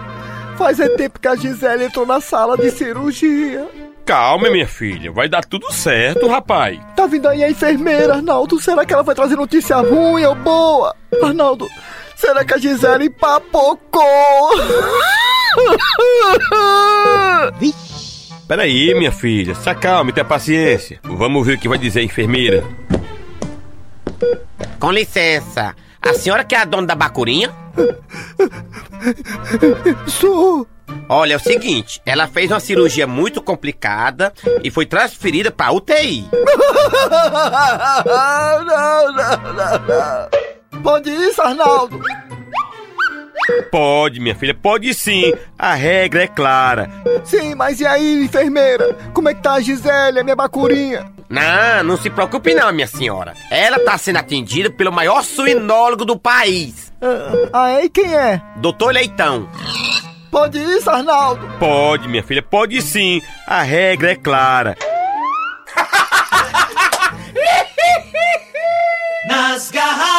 Faz 0.60 0.80
é 0.80 0.88
tempo 0.90 1.20
que 1.20 1.28
a 1.28 1.36
Gisele 1.36 1.86
entrou 1.86 2.06
na 2.06 2.22
sala 2.22 2.56
de 2.56 2.70
cirurgia. 2.70 3.68
Calma, 4.06 4.52
minha 4.52 4.68
filha. 4.68 5.12
Vai 5.12 5.28
dar 5.28 5.44
tudo 5.44 5.74
certo, 5.74 6.28
rapaz. 6.28 6.80
Tá 6.96 7.08
vindo 7.08 7.28
aí 7.28 7.44
a 7.44 7.50
enfermeira, 7.50 8.14
Arnaldo. 8.14 8.60
Será 8.62 8.86
que 8.86 8.94
ela 8.94 9.02
vai 9.02 9.16
trazer 9.16 9.36
notícia 9.36 9.78
ruim 9.78 10.24
ou 10.24 10.36
boa? 10.36 10.96
Arnaldo, 11.24 11.68
será 12.16 12.46
que 12.46 12.54
a 12.54 12.58
Gisele 12.60 13.10
papocou? 13.10 14.52
Peraí, 18.48 18.96
minha 18.96 19.12
filha. 19.12 19.54
Se 19.54 19.70
acalme, 19.70 20.12
tenha 20.12 20.26
paciência. 20.26 21.00
Vamos 21.04 21.46
ver 21.46 21.58
o 21.58 21.60
que 21.60 21.70
vai 21.70 21.78
dizer 21.78 22.00
a 22.00 22.04
enfermeira. 22.04 22.64
Com 24.80 24.92
licença, 24.92 25.76
a 26.02 26.14
senhora 26.14 26.44
que 26.44 26.56
é 26.56 26.60
a 26.60 26.66
dona 26.66 26.88
da 26.88 26.96
bacurinha? 26.96 27.54
Sou. 30.08 30.68
Olha, 31.08 31.34
é 31.34 31.38
o 31.38 31.40
seguinte, 31.40 32.02
ela 32.06 32.28
fez 32.28 32.50
uma 32.50 32.60
cirurgia 32.60 33.06
muito 33.06 33.42
complicada 33.42 34.34
e 34.64 34.72
foi 34.72 34.86
transferida 34.86 35.52
pra 35.52 35.72
UTI. 35.72 36.26
não, 38.06 38.66
não, 38.66 39.14
não, 39.14 40.30
não. 40.74 40.82
Pode 40.82 41.10
isso, 41.12 41.42
Arnaldo? 41.42 42.00
Pode, 43.72 44.20
minha 44.20 44.36
filha, 44.36 44.54
pode 44.54 44.94
sim. 44.94 45.32
A 45.58 45.74
regra 45.74 46.24
é 46.24 46.28
clara. 46.28 46.90
Sim, 47.24 47.56
mas 47.56 47.80
e 47.80 47.86
aí, 47.86 48.24
enfermeira? 48.24 48.96
Como 49.14 49.30
é 49.30 49.34
que 49.34 49.42
tá 49.42 49.54
a 49.54 49.62
Gisele, 49.62 50.20
a 50.20 50.24
minha 50.24 50.36
bacurinha? 50.36 51.12
Não, 51.30 51.84
não 51.84 51.98
se 51.98 52.10
preocupe 52.10 52.54
não, 52.56 52.72
minha 52.74 52.88
senhora. 52.88 53.34
Ela 53.52 53.80
tá 53.80 53.98
sendo 53.98 54.18
atendida 54.18 54.70
pelo 54.72 54.92
maior 54.92 55.24
suinólogo 55.24 56.04
do 56.04 56.18
país, 56.18 56.92
Ah, 57.02 57.50
ah, 57.54 57.84
e 57.84 57.90
quem 57.90 58.14
é? 58.16 58.42
Doutor 58.58 58.94
Leitão. 58.94 59.48
Pode 60.32 60.60
isso, 60.60 60.90
Arnaldo? 60.90 61.48
Pode, 61.60 62.08
minha 62.08 62.24
filha, 62.24 62.42
pode 62.42 62.82
sim. 62.82 63.22
A 63.48 63.62
regra 63.62 64.12
é 64.12 64.16
clara. 64.16 64.76
Nas 69.28 69.70
garras 69.72 70.19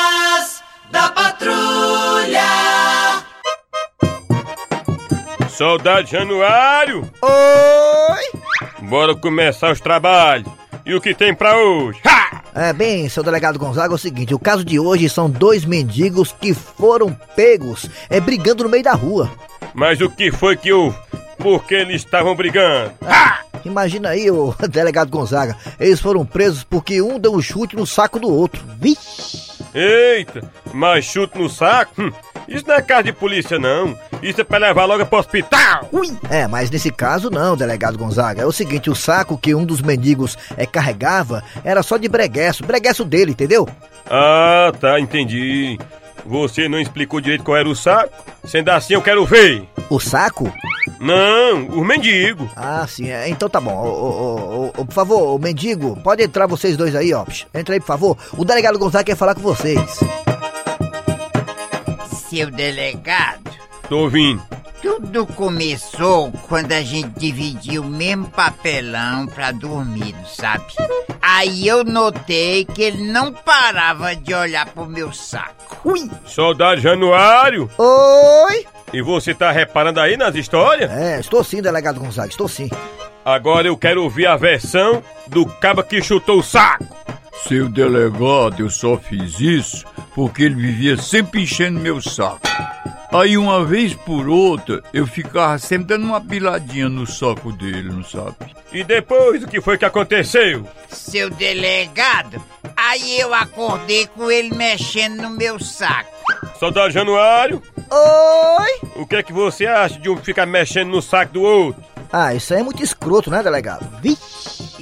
Soldado 5.61 6.09
Januário, 6.09 7.07
Oi! 7.21 8.41
bora 8.89 9.15
começar 9.15 9.71
os 9.71 9.79
trabalhos. 9.79 10.51
E 10.87 10.95
o 10.95 11.03
que 11.03 11.15
tem 11.15 11.35
pra 11.35 11.55
hoje? 11.55 12.01
Ha! 12.03 12.43
É, 12.55 12.73
bem, 12.73 13.07
seu 13.11 13.23
delegado 13.23 13.59
Gonzaga, 13.59 13.93
é 13.93 13.95
o 13.95 13.99
seguinte, 13.99 14.35
o 14.35 14.39
caso 14.39 14.65
de 14.65 14.81
hoje 14.81 15.07
são 15.11 15.29
dois 15.29 15.67
mendigos 15.67 16.33
que 16.33 16.55
foram 16.55 17.13
pegos 17.37 17.91
é, 18.09 18.19
brigando 18.19 18.65
no 18.65 18.71
meio 18.71 18.83
da 18.83 18.95
rua. 18.95 19.31
Mas 19.75 20.01
o 20.01 20.09
que 20.09 20.33
foi 20.33 20.57
que 20.57 20.73
houve? 20.73 20.97
Por 21.37 21.63
que 21.65 21.75
eles 21.75 21.97
estavam 21.97 22.35
brigando? 22.35 22.93
Imagina 23.63 24.09
aí, 24.09 24.31
o 24.31 24.55
delegado 24.67 25.11
Gonzaga, 25.11 25.55
eles 25.79 26.01
foram 26.01 26.25
presos 26.25 26.65
porque 26.65 27.03
um 27.03 27.19
deu 27.19 27.35
um 27.35 27.43
chute 27.43 27.77
no 27.77 27.87
saco 27.87 28.19
do 28.19 28.31
outro. 28.31 28.65
Vixe! 28.79 29.61
Eita, 29.75 30.43
mas 30.73 31.05
chute 31.05 31.39
no 31.39 31.51
saco? 31.51 32.01
Hum, 32.01 32.11
isso 32.51 32.65
não 32.67 32.75
é 32.75 32.83
caso 32.83 33.05
de 33.05 33.13
polícia, 33.13 33.59
não. 33.59 33.97
Isso 34.21 34.41
é 34.41 34.45
pra 34.45 34.59
levar 34.59 34.85
logo 34.85 35.07
pro 35.07 35.21
hospital. 35.21 35.89
É, 36.29 36.49
mas 36.49 36.69
nesse 36.69 36.91
caso 36.91 37.31
não, 37.31 37.57
delegado 37.57 37.97
Gonzaga. 37.97 38.43
É 38.43 38.47
o 38.47 38.53
seguinte, 38.53 38.91
o 38.91 38.95
saco 38.95 39.39
que 39.39 39.55
um 39.55 39.65
dos 39.65 39.81
mendigos 39.81 40.37
é, 40.57 40.67
carregava 40.67 41.45
era 41.63 41.83
só 41.83 41.97
de 41.97 42.09
breguesso, 42.09 42.65
breguesso 42.65 43.05
dele, 43.05 43.31
entendeu? 43.31 43.69
Ah, 44.11 44.73
tá, 44.81 44.99
entendi. 44.99 45.79
Você 46.27 46.69
não 46.69 46.81
explicou 46.81 47.21
direito 47.21 47.45
qual 47.45 47.57
era 47.57 47.69
o 47.69 47.77
saco? 47.77 48.13
Sendo 48.45 48.69
assim, 48.71 48.95
eu 48.95 49.03
quero 49.03 49.25
ver. 49.25 49.67
O 49.89 50.01
saco? 50.01 50.53
Não, 50.99 51.69
os 51.69 51.87
mendigos. 51.87 52.51
Ah, 52.57 52.85
sim, 52.89 53.09
é, 53.09 53.29
então 53.29 53.49
tá 53.49 53.61
bom. 53.61 53.73
Ô, 53.73 53.89
ô, 53.89 54.73
ô, 54.77 54.81
ô, 54.81 54.85
por 54.85 54.93
favor, 54.93 55.35
o 55.35 55.39
mendigo, 55.39 55.97
pode 56.03 56.23
entrar 56.23 56.47
vocês 56.47 56.77
dois 56.77 56.95
aí, 56.95 57.15
ó. 57.15 57.25
Entra 57.55 57.75
aí, 57.75 57.81
por 57.81 57.87
favor. 57.87 58.19
O 58.37 58.45
delegado 58.45 58.79
Gonzaga 58.79 59.05
quer 59.05 59.17
falar 59.17 59.35
com 59.35 59.41
vocês. 59.41 60.01
Seu 62.31 62.49
delegado, 62.49 63.51
Tô 63.89 64.03
ouvindo. 64.03 64.41
Tudo 64.81 65.27
começou 65.27 66.31
quando 66.49 66.71
a 66.71 66.81
gente 66.81 67.19
dividiu 67.19 67.83
o 67.83 67.87
mesmo 67.91 68.31
papelão 68.31 69.27
pra 69.27 69.51
dormir, 69.51 70.15
sabe? 70.29 70.65
Aí 71.21 71.67
eu 71.67 71.83
notei 71.83 72.65
que 72.65 72.83
ele 72.83 73.03
não 73.11 73.33
parava 73.33 74.15
de 74.15 74.33
olhar 74.33 74.65
pro 74.67 74.87
meu 74.87 75.13
saco. 75.13 75.77
Ui! 75.85 76.09
Soldado 76.25 76.81
Januário, 76.81 77.69
Oi! 77.77 78.65
e 78.93 79.03
você 79.03 79.35
tá 79.35 79.51
reparando 79.51 79.99
aí 79.99 80.17
nas 80.17 80.37
histórias? 80.37 80.89
É, 80.89 81.19
estou 81.19 81.43
sim, 81.43 81.61
delegado 81.61 81.99
Gonzaga, 81.99 82.29
estou 82.29 82.47
sim. 82.47 82.71
Agora 83.25 83.67
eu 83.67 83.77
quero 83.77 84.05
ouvir 84.05 84.27
a 84.27 84.37
versão 84.37 85.03
do 85.27 85.45
caba 85.47 85.83
que 85.83 86.01
chutou 86.01 86.39
o 86.39 86.45
saco. 86.45 86.87
Seu 87.47 87.69
delegado, 87.69 88.61
eu 88.61 88.71
só 88.71 88.97
fiz 88.99 89.41
isso 89.41 89.85
porque 90.15 90.45
ele 90.45 90.55
vivia 90.57 90.97
sempre 90.97 91.43
enchendo 91.43 91.81
meu 91.81 92.01
saco. 92.01 92.41
Aí 93.13 93.37
uma 93.37 93.65
vez 93.65 93.93
por 93.95 94.29
outra, 94.29 94.83
eu 94.93 95.05
ficava 95.07 95.59
sempre 95.59 95.89
dando 95.89 96.05
uma 96.05 96.21
piladinha 96.21 96.89
no 96.89 97.07
saco 97.07 97.51
dele, 97.53 97.91
não 97.91 98.05
sabe? 98.05 98.37
E 98.73 98.85
depois, 98.85 99.43
o 99.43 99.49
que 99.49 99.61
foi 99.61 99.77
que 99.77 99.85
aconteceu? 99.85 100.65
Seu 100.89 101.29
delegado, 101.29 102.41
aí 102.77 103.19
eu 103.19 103.35
acordei 103.35 104.07
com 104.07 104.31
ele 104.31 104.55
mexendo 104.55 105.23
no 105.23 105.31
meu 105.31 105.59
saco. 105.59 106.11
Soldado 106.59 106.93
Januário, 106.93 107.61
Oi! 107.91 108.89
o 108.95 109.05
que 109.05 109.17
é 109.17 109.23
que 109.25 109.33
você 109.33 109.67
acha 109.67 109.99
de 109.99 110.09
um 110.09 110.17
ficar 110.17 110.47
mexendo 110.47 110.91
no 110.91 111.03
saco 111.03 111.33
do 111.33 111.43
outro? 111.43 111.83
Ah, 112.13 112.33
isso 112.35 112.55
aí 112.55 112.61
é 112.61 112.63
muito 112.63 112.83
escroto, 112.83 113.29
né, 113.29 113.43
delegado? 113.43 113.89
Vixe! 114.01 114.30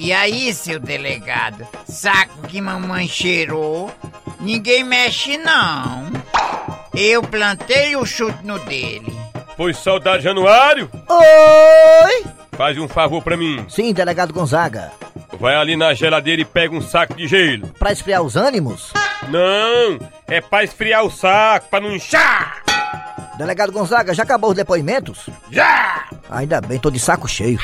E 0.01 0.13
aí, 0.13 0.55
seu 0.55 0.79
delegado, 0.79 1.67
saco 1.89 2.43
que 2.47 2.61
mamãe 2.61 3.09
cheirou, 3.09 3.93
ninguém 4.39 4.85
mexe 4.85 5.37
não. 5.37 6.07
Eu 6.95 7.21
plantei 7.23 7.97
o 7.97 8.07
chute 8.07 8.39
no 8.47 8.61
dele. 8.61 9.13
Pois, 9.57 9.77
soldado 9.77 10.23
Januário, 10.23 10.89
Oi! 11.09 12.25
faz 12.57 12.79
um 12.79 12.87
favor 12.87 13.21
pra 13.23 13.37
mim. 13.37 13.67
Sim, 13.69 13.93
delegado 13.93 14.33
Gonzaga. 14.33 14.93
Vai 15.41 15.57
ali 15.57 15.77
na 15.77 15.93
geladeira 15.95 16.43
e 16.43 16.45
pega 16.45 16.75
um 16.75 16.81
saco 16.81 17.15
de 17.15 17.27
gelo. 17.27 17.67
Pra 17.77 17.91
esfriar 17.93 18.23
os 18.23 18.37
ânimos? 18.37 18.93
Não, 19.29 19.99
é 20.29 20.41
pra 20.41 20.63
esfriar 20.63 21.05
o 21.05 21.11
saco, 21.11 21.69
pra 21.69 21.81
não 21.81 21.93
inchar. 21.93 22.63
Delegado 23.37 23.73
Gonzaga, 23.73 24.15
já 24.15 24.23
acabou 24.23 24.51
os 24.51 24.57
depoimentos? 24.57 25.29
Já! 25.51 26.07
Ainda 26.31 26.61
bem, 26.61 26.79
tô 26.79 26.89
de 26.89 27.01
saco 27.01 27.27
cheio. 27.29 27.59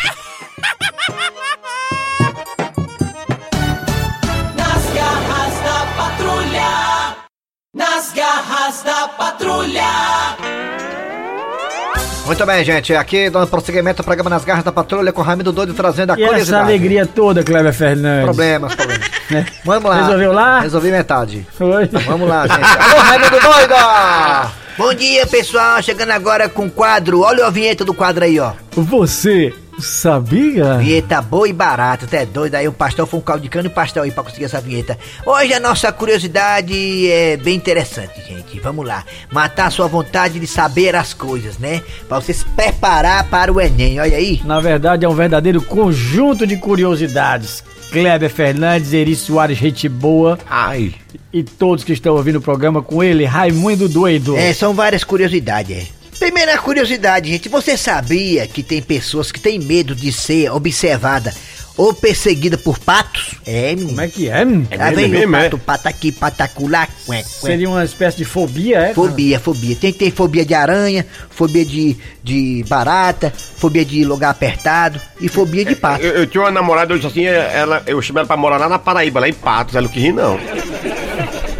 Muito 12.34 12.46
bem, 12.46 12.64
gente. 12.64 12.92
Aqui 12.92 13.30
dando 13.30 13.46
prosseguimento 13.46 14.02
ao 14.02 14.04
programa 14.04 14.28
Nas 14.28 14.44
Garras 14.44 14.64
da 14.64 14.72
Patrulha 14.72 15.12
com 15.12 15.20
o 15.20 15.24
Raimundo 15.24 15.52
Doido 15.52 15.72
trazendo 15.72 16.10
a 16.10 16.18
E 16.18 16.22
essa 16.22 16.30
curiosidade. 16.30 16.64
alegria 16.64 17.06
toda, 17.06 17.44
Kleber 17.44 17.72
Fernandes. 17.72 18.24
Problemas, 18.24 18.74
problemas. 18.74 19.08
né? 19.30 19.46
Vamos 19.64 19.88
lá. 19.88 20.02
Resolveu 20.02 20.32
lá? 20.32 20.60
Resolvi 20.60 20.90
metade. 20.90 21.46
Foi. 21.56 21.86
Vamos 21.86 22.28
lá, 22.28 22.48
gente. 22.48 22.58
Alô, 22.90 23.00
Raimundo 23.02 23.40
Doido! 23.40 24.52
Bom 24.76 24.94
dia, 24.94 25.24
pessoal. 25.28 25.80
Chegando 25.80 26.10
agora 26.10 26.48
com 26.48 26.66
o 26.66 26.70
quadro. 26.72 27.20
Olha 27.20 27.46
a 27.46 27.50
vinheta 27.50 27.84
do 27.84 27.94
quadro 27.94 28.24
aí, 28.24 28.40
ó. 28.40 28.50
Você 28.72 29.54
sabia? 29.78 30.78
Vinheta 30.78 31.20
boa 31.20 31.48
e 31.48 31.52
barata, 31.52 32.04
até 32.04 32.24
doido. 32.24 32.54
Aí 32.54 32.66
o 32.68 32.72
pastel 32.72 33.06
foi 33.06 33.20
um 33.20 33.22
caldo 33.22 33.42
de 33.42 33.48
cana 33.48 33.68
e 33.68 33.70
pastel 33.70 34.02
aí 34.02 34.10
pra 34.10 34.22
conseguir 34.22 34.44
essa 34.44 34.60
vinheta. 34.60 34.98
Hoje 35.24 35.52
a 35.52 35.60
nossa 35.60 35.92
curiosidade 35.92 37.10
é 37.10 37.36
bem 37.36 37.56
interessante, 37.56 38.20
gente. 38.26 38.60
Vamos 38.60 38.86
lá. 38.86 39.04
Matar 39.30 39.66
a 39.66 39.70
sua 39.70 39.86
vontade 39.86 40.38
de 40.38 40.46
saber 40.46 40.94
as 40.94 41.12
coisas, 41.12 41.58
né? 41.58 41.82
Pra 42.08 42.20
você 42.20 42.32
se 42.32 42.44
preparar 42.44 43.24
para 43.24 43.52
o 43.52 43.60
Enem. 43.60 44.00
Olha 44.00 44.16
aí. 44.16 44.40
Na 44.44 44.60
verdade, 44.60 45.04
é 45.04 45.08
um 45.08 45.14
verdadeiro 45.14 45.60
conjunto 45.62 46.46
de 46.46 46.56
curiosidades. 46.56 47.62
Kleber 47.90 48.30
Fernandes, 48.30 48.92
Eri 48.92 49.14
Soares, 49.14 49.56
gente 49.56 49.88
boa. 49.88 50.38
Ai. 50.48 50.94
E 51.32 51.42
todos 51.42 51.84
que 51.84 51.92
estão 51.92 52.14
ouvindo 52.14 52.36
o 52.36 52.40
programa 52.40 52.82
com 52.82 53.02
ele, 53.02 53.24
Raimundo 53.24 53.88
Doido. 53.88 54.36
É, 54.36 54.52
são 54.52 54.74
várias 54.74 55.04
curiosidades, 55.04 55.76
é. 55.76 55.86
Primeira 56.18 56.56
curiosidade, 56.58 57.30
gente. 57.30 57.48
Você 57.48 57.76
sabia 57.76 58.46
que 58.46 58.62
tem 58.62 58.80
pessoas 58.80 59.30
que 59.30 59.40
têm 59.40 59.58
medo 59.58 59.94
de 59.94 60.12
ser 60.12 60.50
observada 60.50 61.34
ou 61.76 61.92
perseguida 61.92 62.56
por 62.56 62.78
patos? 62.78 63.34
É, 63.44 63.70
menino. 63.70 63.88
Como 63.88 64.00
é 64.00 64.08
que 64.08 64.28
é? 64.28 64.44
hum? 64.44 64.64
Lá 64.76 64.90
vem 64.90 65.08
mesmo, 65.08 65.32
o 65.32 65.36
é? 65.36 65.42
pato, 65.44 65.58
pato 65.58 65.88
aqui, 65.88 66.12
pato 66.12 66.42
acolá. 66.42 66.86
Cué, 67.06 67.22
cué. 67.22 67.50
Seria 67.50 67.68
uma 67.68 67.84
espécie 67.84 68.16
de 68.18 68.24
fobia, 68.24 68.78
é? 68.78 68.94
Fobia, 68.94 69.40
fobia. 69.40 69.76
Tem 69.76 69.92
que 69.92 69.98
ter 69.98 70.10
fobia 70.10 70.44
de 70.44 70.54
aranha, 70.54 71.04
fobia 71.30 71.64
de, 71.64 71.96
de 72.22 72.64
barata, 72.68 73.32
fobia 73.36 73.84
de 73.84 74.04
lugar 74.04 74.30
apertado 74.30 75.00
e 75.20 75.28
fobia 75.28 75.64
de 75.64 75.74
pato. 75.74 76.04
Eu, 76.04 76.12
eu 76.12 76.26
tinha 76.26 76.42
uma 76.42 76.50
namorada, 76.50 76.92
eu 76.92 76.98
disse 76.98 77.08
assim, 77.08 77.24
ela, 77.24 77.82
eu 77.86 78.00
chamei 78.00 78.20
ela 78.20 78.26
pra 78.26 78.36
morar 78.36 78.56
lá 78.56 78.68
na 78.68 78.78
Paraíba, 78.78 79.20
lá 79.20 79.28
em 79.28 79.34
Patos, 79.34 79.74
ela 79.74 79.86
não 79.86 79.92
quis 79.92 80.02
rir 80.02 80.12
não. 80.12 80.38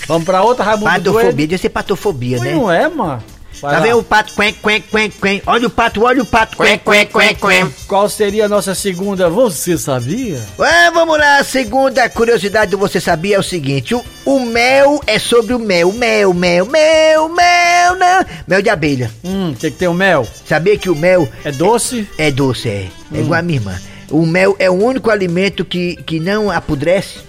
Vamos 0.07 0.23
pra 0.23 0.41
outra, 0.43 0.63
Raimundo 0.63 0.85
Patofobia, 0.89 1.31
devia 1.33 1.57
ser 1.57 1.69
patofobia, 1.69 2.37
Pois 2.37 2.49
né? 2.49 2.55
não 2.55 2.71
é, 2.71 2.87
mano. 2.87 3.21
Vai 3.61 3.73
Tá 3.73 3.77
lá. 3.79 3.83
vendo 3.85 3.99
o 3.99 4.03
pato, 4.03 4.33
quen, 4.33 4.53
quen, 4.53 4.81
quen, 4.81 5.11
quen. 5.11 5.41
Olha 5.45 5.67
o 5.67 5.69
pato, 5.69 6.03
olha 6.03 6.21
o 6.23 6.25
pato, 6.25 6.57
quen, 6.57 6.79
quen, 6.79 7.05
quen, 7.07 7.35
quen. 7.35 7.73
Qual 7.87 8.09
seria 8.09 8.45
a 8.45 8.49
nossa 8.49 8.73
segunda? 8.73 9.29
Você 9.29 9.77
sabia? 9.77 10.39
Ah, 10.59 10.89
vamos 10.91 11.17
lá, 11.17 11.37
a 11.37 11.43
segunda 11.43 12.09
curiosidade 12.09 12.71
do 12.71 12.77
Você 12.79 12.99
Sabia 12.99 13.35
é 13.35 13.39
o 13.39 13.43
seguinte: 13.43 13.93
o, 13.93 14.03
o 14.25 14.39
mel 14.45 14.99
é 15.05 15.19
sobre 15.19 15.53
o 15.53 15.59
mel, 15.59 15.91
mel, 15.93 16.33
mel, 16.33 16.65
mel, 16.65 17.29
mel, 17.29 17.95
não. 17.95 18.25
Mel 18.47 18.61
de 18.61 18.69
abelha. 18.69 19.11
Hum, 19.23 19.51
o 19.51 19.55
que, 19.55 19.69
que 19.69 19.77
tem 19.77 19.87
o 19.87 19.93
mel? 19.93 20.27
Sabia 20.47 20.77
que 20.77 20.89
o 20.89 20.95
mel 20.95 21.29
É 21.45 21.51
doce? 21.51 22.07
é 22.17 22.31
doce, 22.31 22.67
é. 22.67 22.87
É 23.13 23.19
igual 23.19 23.39
a 23.39 23.43
minha 23.43 23.59
irmã. 23.59 23.79
O 24.09 24.25
mel 24.25 24.55
é 24.57 24.69
o 24.69 24.73
único 24.73 25.09
alimento 25.11 25.63
que, 25.63 25.95
que 26.05 26.19
não 26.19 26.49
apodrece. 26.49 27.19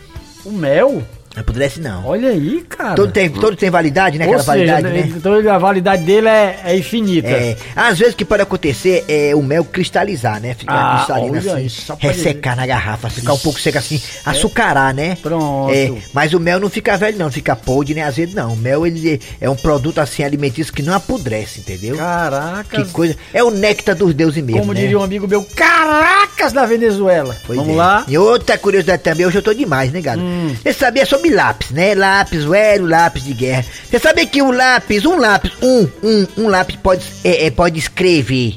O 0.45 0.51
mel? 0.51 1.03
Apodrece 1.35 1.81
não. 1.81 2.05
Olha 2.07 2.29
aí, 2.29 2.63
cara. 2.69 2.95
Todo 2.95 3.11
tem, 3.11 3.31
todo 3.31 3.57
tem 3.57 3.71
validade, 3.71 4.19
né? 4.19 4.27
Ou 4.27 4.35
Aquela 4.35 4.55
seja, 4.59 4.73
validade, 4.75 4.95
né? 4.95 5.13
então 5.17 5.51
a 5.51 5.59
validade 5.59 6.05
dele 6.05 6.29
é, 6.29 6.61
é 6.65 6.77
infinita. 6.77 7.29
É, 7.29 7.57
às 7.75 7.99
vezes 7.99 8.13
o 8.13 8.17
que 8.17 8.25
pode 8.25 8.43
acontecer 8.43 9.05
é 9.09 9.35
o 9.35 9.43
mel 9.43 9.65
cristalizar, 9.65 10.41
né? 10.41 10.55
Ficar 10.55 10.75
Ah, 10.75 10.97
cristalino 10.97 11.39
assim, 11.39 11.65
isso, 11.65 11.97
ressecar 11.99 12.55
na 12.55 12.67
garrafa, 12.67 13.09
ficar 13.09 13.33
um 13.33 13.39
pouco 13.39 13.59
seco 13.59 13.79
assim, 13.79 14.01
açucarar, 14.27 14.95
né? 14.95 15.17
Pronto. 15.23 15.73
É, 15.73 15.91
mas 16.13 16.35
o 16.35 16.41
mel 16.41 16.61
não 16.61 16.69
fica 16.69 16.97
velho 16.99 17.17
não, 17.17 17.31
fica 17.31 17.57
podre 17.57 17.95
nem 17.95 18.03
azedo 18.03 18.35
não. 18.35 18.53
O 18.53 18.57
mel 18.57 18.87
ele 18.87 19.19
é 19.41 19.49
um 19.49 19.57
produto 19.57 20.01
assim 20.01 20.23
alimentício 20.23 20.73
que 20.73 20.83
não 20.83 20.93
apodrece, 20.95 21.61
entendeu? 21.61 21.97
Caracas. 21.97 22.87
Que 22.89 22.93
coisa, 22.93 23.17
é 23.33 23.43
o 23.43 23.51
néctar 23.51 23.97
dos 23.97 24.13
deuses 24.13 24.43
mesmo, 24.45 24.61
Como 24.61 24.75
né? 24.75 24.81
diria 24.81 24.99
um 24.99 25.03
amigo 25.03 25.27
meu, 25.27 25.43
caracas 25.57 26.53
da 26.53 26.67
Venezuela. 26.67 27.35
Pois 27.47 27.59
Vamos 27.59 27.73
é. 27.75 27.77
lá. 27.77 28.05
E 28.07 28.19
outra 28.19 28.59
curiosidade 28.59 29.03
também, 29.03 29.25
hoje 29.25 29.39
eu 29.39 29.43
tô 29.43 29.55
demais, 29.55 29.91
né, 29.91 30.01
gado? 30.03 30.21
Hum. 30.21 30.55
Você 30.63 30.73
sabia 30.73 31.07
sobre 31.07 31.22
lápis, 31.31 31.71
né? 31.71 31.95
Lápis, 31.95 32.45
velho, 32.45 32.87
lápis 32.87 33.25
de 33.25 33.35
guerra. 33.35 33.65
Você 33.89 33.99
sabia 33.99 34.27
que 34.27 34.41
um 34.43 34.51
lápis, 34.51 35.05
um 35.05 35.17
lápis, 35.17 35.53
um, 35.63 35.89
um, 36.03 36.27
um 36.39 36.49
lápis 36.49 36.77
pode, 36.77 37.05
é, 37.25 37.47
é, 37.47 37.51
pode 37.51 37.79
escrever, 37.79 38.57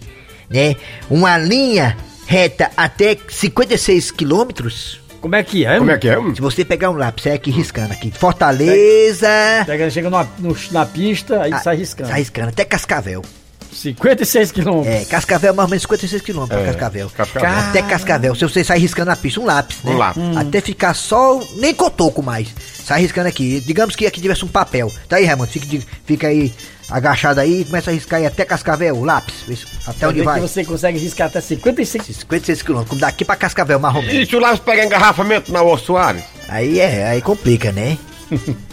né? 0.50 0.75
Uma 1.10 1.38
linha 1.38 1.95
reta 2.27 2.72
até 2.75 3.17
56 3.29 4.12
quilômetros? 4.12 5.00
Como 5.22 5.36
é 5.36 5.43
que 5.43 5.65
é? 5.65 5.77
Como 5.79 5.89
é 5.89 5.98
que 5.98 6.07
é? 6.07 6.15
Se 6.36 6.41
você 6.41 6.63
pegar 6.63 6.91
um 6.91 6.98
lápis, 6.98 7.25
é 7.25 7.34
aqui 7.34 7.50
riscando 7.50 7.93
aqui. 7.93 8.12
Fortaleza. 8.12 9.27
Pega, 9.65 9.89
chega 9.89 10.10
numa- 10.10 10.27
no- 10.39 10.55
na 10.72 10.86
pista, 10.86 11.41
aí 11.41 11.51
Ah, 11.53 11.60
sai 11.60 11.77
riscando. 11.77 12.10
Sai 12.10 12.19
riscando, 12.19 12.50
até 12.50 12.63
Cascavel. 12.63 13.24
56 13.75 14.51
quilômetros. 14.51 14.96
É, 14.96 15.05
Cascavel 15.05 15.50
é 15.50 15.53
mais 15.53 15.67
ou 15.67 15.70
menos 15.70 15.84
56 15.84 16.22
quilômetros 16.22 16.60
pra 16.62 16.72
Cascavel. 16.72 17.10
Cascavel. 17.10 17.50
Até 17.50 17.82
Cascavel. 17.82 18.36
Se 18.36 18.41
você 18.41 18.63
sair 18.63 18.79
riscando 18.79 19.10
na 19.10 19.15
pista, 19.15 19.39
um 19.39 19.46
lápis, 19.46 19.77
né? 19.84 19.91
Um 19.91 19.98
lápis. 19.98 20.38
Até 20.38 20.62
ficar 20.62 20.94
só, 20.94 21.39
nem 21.58 21.74
cotoco 21.74 22.24
mais. 22.24 22.48
Sai 22.84 23.01
riscando 23.01 23.27
aqui. 23.27 23.62
Digamos 23.65 23.96
que 23.96 24.05
aqui 24.05 24.22
tivesse 24.22 24.46
um 24.46 24.48
papel. 24.48 24.91
Tá 25.10 25.17
aí, 25.17 25.25
Raimundo? 25.25 25.50
Fica, 25.50 25.86
fica 26.05 26.27
aí 26.27 26.53
agachado 26.89 27.39
aí 27.39 27.62
e 27.62 27.65
começa 27.65 27.89
a 27.89 27.94
riscar 27.94 28.20
aí 28.20 28.25
até 28.25 28.46
Cascavel, 28.46 28.96
o 28.96 29.03
lápis. 29.03 29.65
Até 29.86 30.08
onde 30.08 30.22
vai? 30.22 30.36
que 30.36 30.48
você 30.48 30.63
consegue 30.63 30.98
riscar 30.98 31.27
até 31.27 31.41
56 31.41 32.05
56 32.17 32.62
quilômetros, 32.62 32.89
como 32.89 33.01
daqui 33.01 33.25
pra 33.25 33.36
Cascavel, 33.36 33.79
mais 33.79 33.96
ou 33.96 34.01
menos. 34.01 34.15
E 34.15 34.25
se 34.25 34.36
o 34.36 34.39
Lápis 34.39 34.60
pega 34.60 34.86
engarrafamento 34.86 35.51
na 35.51 35.77
Soares? 35.77 36.24
Aí 36.48 36.79
é, 36.79 37.08
aí 37.08 37.22
complica, 37.22 37.72
né? 37.72 37.98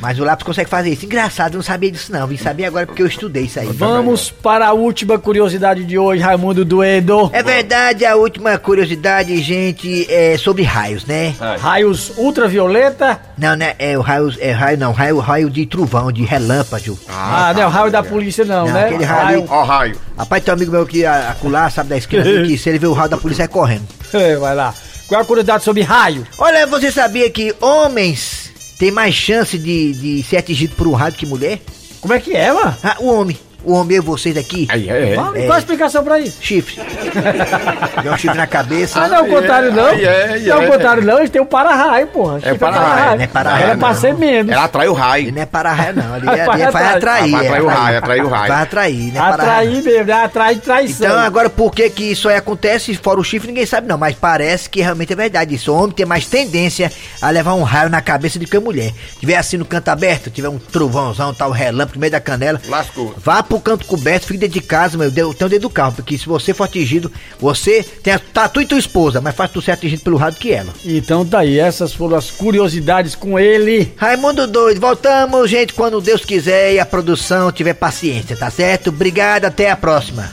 Mas 0.00 0.18
o 0.18 0.24
lápis 0.24 0.44
consegue 0.46 0.68
fazer 0.70 0.90
isso. 0.90 1.04
Engraçado, 1.04 1.54
eu 1.54 1.58
não 1.58 1.62
sabia 1.62 1.90
disso 1.90 2.12
não. 2.12 2.26
Vim 2.26 2.36
saber 2.36 2.64
agora 2.66 2.86
porque 2.86 3.02
eu 3.02 3.06
estudei 3.06 3.44
isso 3.44 3.58
aí. 3.58 3.66
Vamos 3.72 4.30
para 4.30 4.68
a 4.68 4.72
última 4.72 5.18
curiosidade 5.18 5.84
de 5.84 5.98
hoje, 5.98 6.22
Raimundo 6.22 6.64
Duedo. 6.64 7.30
É 7.32 7.42
verdade, 7.42 8.04
a 8.04 8.14
última 8.16 8.56
curiosidade, 8.58 9.40
gente, 9.42 10.06
é 10.12 10.36
sobre 10.38 10.62
raios, 10.62 11.04
né? 11.04 11.34
Raios 11.60 12.12
ultravioleta. 12.16 13.20
Não, 13.36 13.54
né? 13.56 13.74
É 13.78 13.96
o 13.98 14.00
raio, 14.00 14.32
é 14.38 14.50
raio 14.52 14.78
não, 14.78 14.92
raio, 14.92 15.18
raio 15.18 15.50
de 15.50 15.66
trovão, 15.66 16.10
de 16.12 16.24
relâmpago. 16.24 16.98
Ah, 17.08 17.52
não 17.54 17.62
é 17.62 17.66
o 17.66 17.70
raio 17.70 17.90
da 17.90 18.02
polícia 18.02 18.44
não, 18.44 18.66
Não, 18.66 18.72
né? 18.74 18.86
aquele 18.86 19.04
raio- 19.04 19.44
Ó, 19.48 19.62
raio. 19.64 19.96
Rapaz, 20.16 20.42
tem 20.44 20.52
um 20.52 20.56
amigo 20.56 20.72
meu 20.72 20.86
que 20.86 21.04
a- 21.04 21.30
acular, 21.30 21.70
sabe 21.70 21.90
da 21.90 21.96
esquina, 21.98 22.22
que 22.46 22.56
se 22.58 22.68
ele 22.68 22.78
vê 22.78 22.86
o 22.86 22.92
raio 22.92 23.10
da 23.10 23.16
polícia 23.16 23.42
é 23.44 23.48
correndo. 23.48 23.86
É, 24.12 24.36
vai 24.36 24.54
lá. 24.54 24.72
Qual 25.06 25.20
é 25.20 25.22
a 25.22 25.26
curiosidade 25.26 25.62
sobre 25.64 25.82
raio? 25.82 26.26
Olha, 26.38 26.66
você 26.66 26.90
sabia 26.90 27.28
que 27.30 27.54
homens 27.60 28.47
têm 28.78 28.90
mais 28.90 29.14
chance 29.14 29.58
de, 29.58 29.92
de 29.92 30.22
ser 30.22 30.38
atingido 30.38 30.74
por 30.76 30.86
um 30.86 30.92
raio 30.92 31.14
que 31.14 31.26
mulher? 31.26 31.60
Como 32.00 32.14
é 32.14 32.20
que 32.20 32.32
é, 32.34 32.52
mano? 32.52 32.76
Ah, 32.82 32.96
o 33.00 33.08
homem. 33.08 33.36
O 33.64 33.72
homem, 33.72 33.96
eu, 33.96 34.02
vocês 34.02 34.36
aqui. 34.36 34.66
Aí, 34.70 34.88
é, 34.88 34.92
é. 34.92 35.12
É. 35.12 35.14
Qual 35.14 35.52
a 35.52 35.58
explicação 35.58 36.04
pra 36.04 36.18
isso? 36.20 36.38
Chifre. 36.40 36.76
Deu 38.02 38.12
um 38.12 38.16
chifre 38.16 38.36
na 38.36 38.46
cabeça. 38.46 39.00
Ah, 39.00 39.08
não 39.08 39.16
é 39.16 39.22
o 39.22 39.26
contrário, 39.26 39.72
não. 39.72 39.86
Aí 39.86 40.04
é, 40.04 40.38
Não 40.46 40.56
é 40.56 40.58
o 40.58 40.62
é. 40.62 40.66
contrário, 40.68 41.04
não. 41.04 41.18
Eles 41.18 41.30
têm 41.30 41.40
o 41.42 41.46
para-raio, 41.46 42.06
porra. 42.06 42.38
É 42.42 42.52
o 42.52 42.58
para-raio, 42.58 43.16
não 43.16 43.24
é 43.24 43.26
para-raio, 43.26 43.64
Ela 43.64 43.72
é 43.72 43.76
pra 43.76 43.94
ser 43.94 44.14
menos. 44.14 44.52
Ela 44.52 44.64
atrai 44.64 44.88
o 44.88 44.92
Ele 44.92 45.00
raio. 45.00 45.32
não 45.32 45.42
é 45.42 45.46
para 45.46 45.72
raio, 45.72 45.96
não. 45.96 46.14
Ali, 46.14 46.24
Vai 46.26 46.40
ali 46.40 46.62
é 46.62 46.70
vai 46.70 46.84
atrair. 46.94 47.34
Ah, 47.34 47.38
vai 47.38 47.46
atrair 47.46 47.58
é 47.58 47.62
o 47.62 47.66
raio, 47.68 47.98
atrair 47.98 48.24
o 48.24 48.28
raio. 48.28 48.48
Vai 48.52 48.62
atrair, 48.62 49.12
né? 49.12 49.20
Atrair 49.20 49.82
mesmo? 49.82 50.12
Atrai 50.14 50.56
traição. 50.56 51.06
Então, 51.08 51.18
agora, 51.18 51.50
por 51.50 51.72
que 51.72 51.90
que 51.90 52.04
isso 52.04 52.28
aí 52.28 52.36
acontece? 52.36 52.94
Fora 52.94 53.18
o 53.20 53.24
chifre, 53.24 53.48
ninguém 53.48 53.66
sabe 53.66 53.88
não. 53.88 53.98
Mas 53.98 54.14
parece 54.14 54.70
que 54.70 54.80
realmente 54.80 55.12
é 55.12 55.16
verdade 55.16 55.54
isso. 55.54 55.72
O 55.72 55.76
homem 55.76 55.90
tem 55.90 56.06
mais 56.06 56.26
tendência 56.26 56.90
a 57.20 57.28
levar 57.30 57.54
um 57.54 57.62
raio 57.64 57.90
na 57.90 58.00
cabeça 58.00 58.38
do 58.38 58.46
que 58.46 58.56
a 58.56 58.60
mulher. 58.60 58.92
Tiver 59.18 59.36
assim 59.36 59.56
no 59.56 59.64
canto 59.64 59.88
aberto, 59.88 60.30
tiver 60.30 60.48
um 60.48 60.58
trovãozão, 60.58 61.34
tal, 61.34 61.50
relâmpago 61.50 61.94
no 61.96 62.00
meio 62.00 62.12
da 62.12 62.20
canela. 62.20 62.60
Lascou. 62.68 63.14
Vá 63.18 63.42
pro 63.48 63.60
canto 63.60 63.86
coberto, 63.86 64.26
fique 64.26 64.38
dentro 64.38 64.60
de 64.60 64.66
casa, 64.66 64.98
meu 64.98 65.10
Deus, 65.10 65.34
tem 65.34 65.46
o 65.46 65.50
dedo 65.50 65.62
do 65.62 65.70
carro. 65.70 65.94
Porque 65.94 66.18
se 66.18 66.26
você 66.26 66.52
for 66.52 66.64
atingido, 66.64 67.10
você 67.40 67.82
tem 67.82 68.12
a, 68.12 68.18
tá 68.18 68.48
tu 68.48 68.60
e 68.60 68.66
tua 68.66 68.78
esposa, 68.78 69.20
mas 69.20 69.34
faz 69.34 69.50
tu 69.50 69.62
ser 69.62 69.72
atingido 69.72 70.02
pelo 70.02 70.18
do 70.18 70.36
que 70.36 70.52
ela. 70.52 70.72
Então 70.84 71.24
tá 71.24 71.40
aí, 71.40 71.58
essas 71.58 71.92
foram 71.92 72.16
as 72.16 72.30
curiosidades 72.30 73.14
com 73.14 73.38
ele. 73.38 73.92
Raimundo 73.96 74.46
doido, 74.46 74.80
voltamos, 74.80 75.48
gente, 75.48 75.72
quando 75.72 76.00
Deus 76.00 76.24
quiser 76.24 76.74
e 76.74 76.80
a 76.80 76.86
produção 76.86 77.50
tiver 77.50 77.74
paciência, 77.74 78.36
tá 78.36 78.50
certo? 78.50 78.90
Obrigado, 78.90 79.46
até 79.46 79.70
a 79.70 79.76
próxima. 79.76 80.30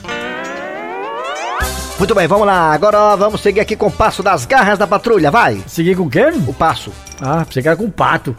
Muito 1.98 2.14
bem, 2.14 2.26
vamos 2.26 2.46
lá. 2.46 2.72
Agora 2.72 2.98
ó, 2.98 3.16
vamos 3.16 3.40
seguir 3.40 3.60
aqui 3.60 3.74
com 3.74 3.86
o 3.86 3.90
passo 3.90 4.22
das 4.22 4.44
garras 4.44 4.78
da 4.78 4.86
patrulha, 4.86 5.30
vai. 5.30 5.62
Seguir 5.66 5.96
com 5.96 6.10
quem? 6.10 6.28
O 6.46 6.52
passo. 6.52 6.92
Ah, 7.20 7.44
pensei 7.46 7.62
que 7.62 7.68
era 7.68 7.76
com 7.76 7.84
o 7.84 7.90
pato. 7.90 8.36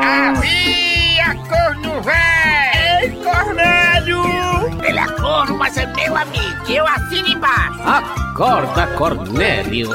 Havia 0.00 1.34
mas 5.68 5.76
é 5.76 5.86
meu 5.86 6.16
amigo. 6.16 6.70
Eu 6.70 6.86
assino 6.86 7.28
embaixo. 7.28 7.80
Acorda, 7.84 8.86
Cornélio. 8.96 9.90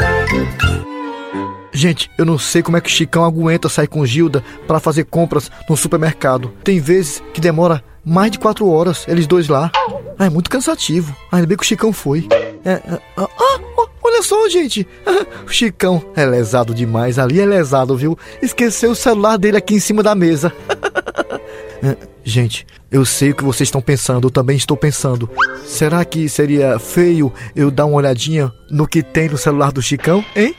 Gente, 1.72 2.12
eu 2.16 2.26
não 2.26 2.38
sei 2.38 2.62
como 2.62 2.78
é 2.78 2.82
que 2.82 2.90
o 2.90 2.92
Chicão 2.92 3.26
aguenta 3.26 3.68
sair 3.68 3.88
com 3.88 4.06
Gilda 4.06 4.44
pra 4.68 4.80
fazer 4.80 5.06
compras 5.06 5.50
no 5.68 5.76
supermercado. 5.76 6.54
Tem 6.64 6.80
vezes 6.80 7.24
que 7.34 7.42
demora 7.42 7.84
mais 8.06 8.32
de 8.32 8.38
quatro 8.38 8.70
horas, 8.70 9.06
eles 9.08 9.26
dois 9.26 9.48
lá. 9.48 9.72
Ah, 10.20 10.26
é 10.26 10.30
muito 10.30 10.50
cansativo. 10.50 11.16
Ah, 11.32 11.38
ainda 11.38 11.48
bem 11.48 11.58
que 11.58 11.64
o 11.64 11.66
Chicão 11.68 11.92
foi. 11.92 12.28
É, 12.64 12.74
é, 12.74 12.82
ah, 13.18 13.28
ah, 13.28 13.88
olha 14.04 14.22
só, 14.22 14.48
gente. 14.50 14.88
O 15.48 15.50
Chicão 15.50 16.04
é 16.16 16.26
lesado 16.26 16.74
demais. 16.74 17.18
Ali 17.18 17.40
é 17.40 17.46
lesado, 17.46 17.98
viu? 17.98 18.18
Esqueceu 18.42 18.92
o 18.92 18.96
celular 18.96 19.38
dele 19.38 19.58
aqui 19.58 19.76
em 19.76 19.80
cima 19.80 20.04
da 20.04 20.14
mesa. 20.14 20.54
É, 21.84 22.14
Gente, 22.24 22.66
eu 22.90 23.06
sei 23.06 23.32
o 23.32 23.36
que 23.36 23.44
vocês 23.44 23.68
estão 23.68 23.82
pensando, 23.82 24.28
eu 24.28 24.32
também 24.32 24.56
estou 24.56 24.78
pensando. 24.78 25.30
Será 25.66 26.06
que 26.06 26.30
seria 26.30 26.80
feio 26.80 27.34
eu 27.54 27.70
dar 27.70 27.86
uma 27.86 27.98
olhadinha 27.98 28.52
no 28.72 28.88
que 28.88 29.04
tem 29.04 29.28
no 29.28 29.38
celular 29.38 29.72
do 29.72 29.82
Chicão, 29.82 30.24
hein? 30.36 30.56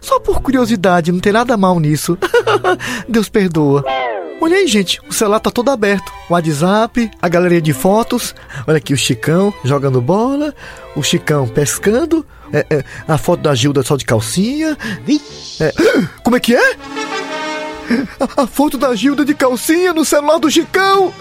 Só 0.00 0.18
por 0.18 0.40
curiosidade, 0.40 1.12
não 1.12 1.20
tem 1.20 1.32
nada 1.32 1.56
mal 1.56 1.78
nisso. 1.78 2.18
Deus 3.08 3.28
perdoa. 3.28 3.84
Olha 4.40 4.56
aí, 4.56 4.66
gente, 4.66 4.98
o 5.08 5.12
celular 5.12 5.38
tá 5.38 5.50
todo 5.50 5.70
aberto. 5.70 6.10
O 6.28 6.32
WhatsApp, 6.32 7.10
a 7.20 7.28
galeria 7.28 7.60
de 7.60 7.72
fotos. 7.72 8.34
Olha 8.66 8.78
aqui 8.78 8.92
o 8.92 8.96
Chicão 8.96 9.54
jogando 9.62 10.00
bola, 10.00 10.52
o 10.96 11.02
Chicão 11.02 11.46
pescando, 11.46 12.26
é, 12.52 12.66
é, 12.70 12.84
a 13.06 13.18
foto 13.18 13.42
da 13.42 13.54
Gilda 13.54 13.82
só 13.82 13.96
de 13.96 14.04
calcinha. 14.04 14.76
É, 15.60 15.72
como 16.24 16.36
é 16.36 16.40
que 16.40 16.56
é? 16.56 16.76
A, 18.36 18.46
foto 18.46 18.78
da 18.78 18.94
Gilda 18.94 19.24
de 19.24 19.34
calcinha 19.34 19.92
no 19.92 20.04
celular 20.04 20.38
do 20.38 20.50
Chicão! 20.50 21.12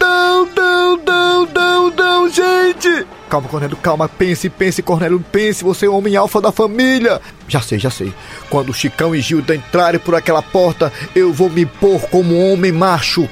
Não, 0.00 0.46
não, 0.46 0.96
não, 0.96 1.46
não, 1.46 1.90
não, 1.90 2.28
gente! 2.28 3.06
Calma, 3.28 3.48
Cornélio, 3.48 3.76
calma, 3.76 4.08
pense, 4.08 4.48
pense, 4.48 4.82
Cornélio, 4.82 5.24
pense, 5.32 5.64
você 5.64 5.86
é 5.86 5.88
o 5.88 5.94
homem 5.94 6.16
alfa 6.16 6.40
da 6.40 6.52
família! 6.52 7.20
Já 7.48 7.60
sei, 7.60 7.78
já 7.78 7.90
sei. 7.90 8.12
Quando 8.48 8.70
o 8.70 8.74
Chicão 8.74 9.14
e 9.14 9.20
Gilda 9.20 9.54
entrarem 9.54 10.00
por 10.00 10.14
aquela 10.14 10.42
porta, 10.42 10.92
eu 11.14 11.32
vou 11.32 11.50
me 11.50 11.66
pôr 11.66 12.00
como 12.08 12.52
homem 12.52 12.72
macho. 12.72 13.28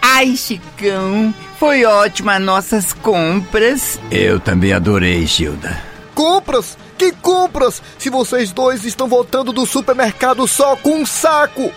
Ai, 0.00 0.36
Chicão, 0.36 1.34
foi 1.58 1.84
ótima 1.84 2.38
nossas 2.38 2.92
compras. 2.92 3.98
Eu 4.10 4.38
também 4.40 4.72
adorei, 4.72 5.26
Gilda. 5.26 5.82
Compras? 6.14 6.78
Que 6.96 7.12
compras? 7.12 7.82
Se 7.98 8.08
vocês 8.10 8.52
dois 8.52 8.84
estão 8.84 9.08
voltando 9.08 9.52
do 9.52 9.66
supermercado 9.66 10.46
só 10.46 10.76
com 10.76 11.02
um 11.02 11.06
saco! 11.06 11.72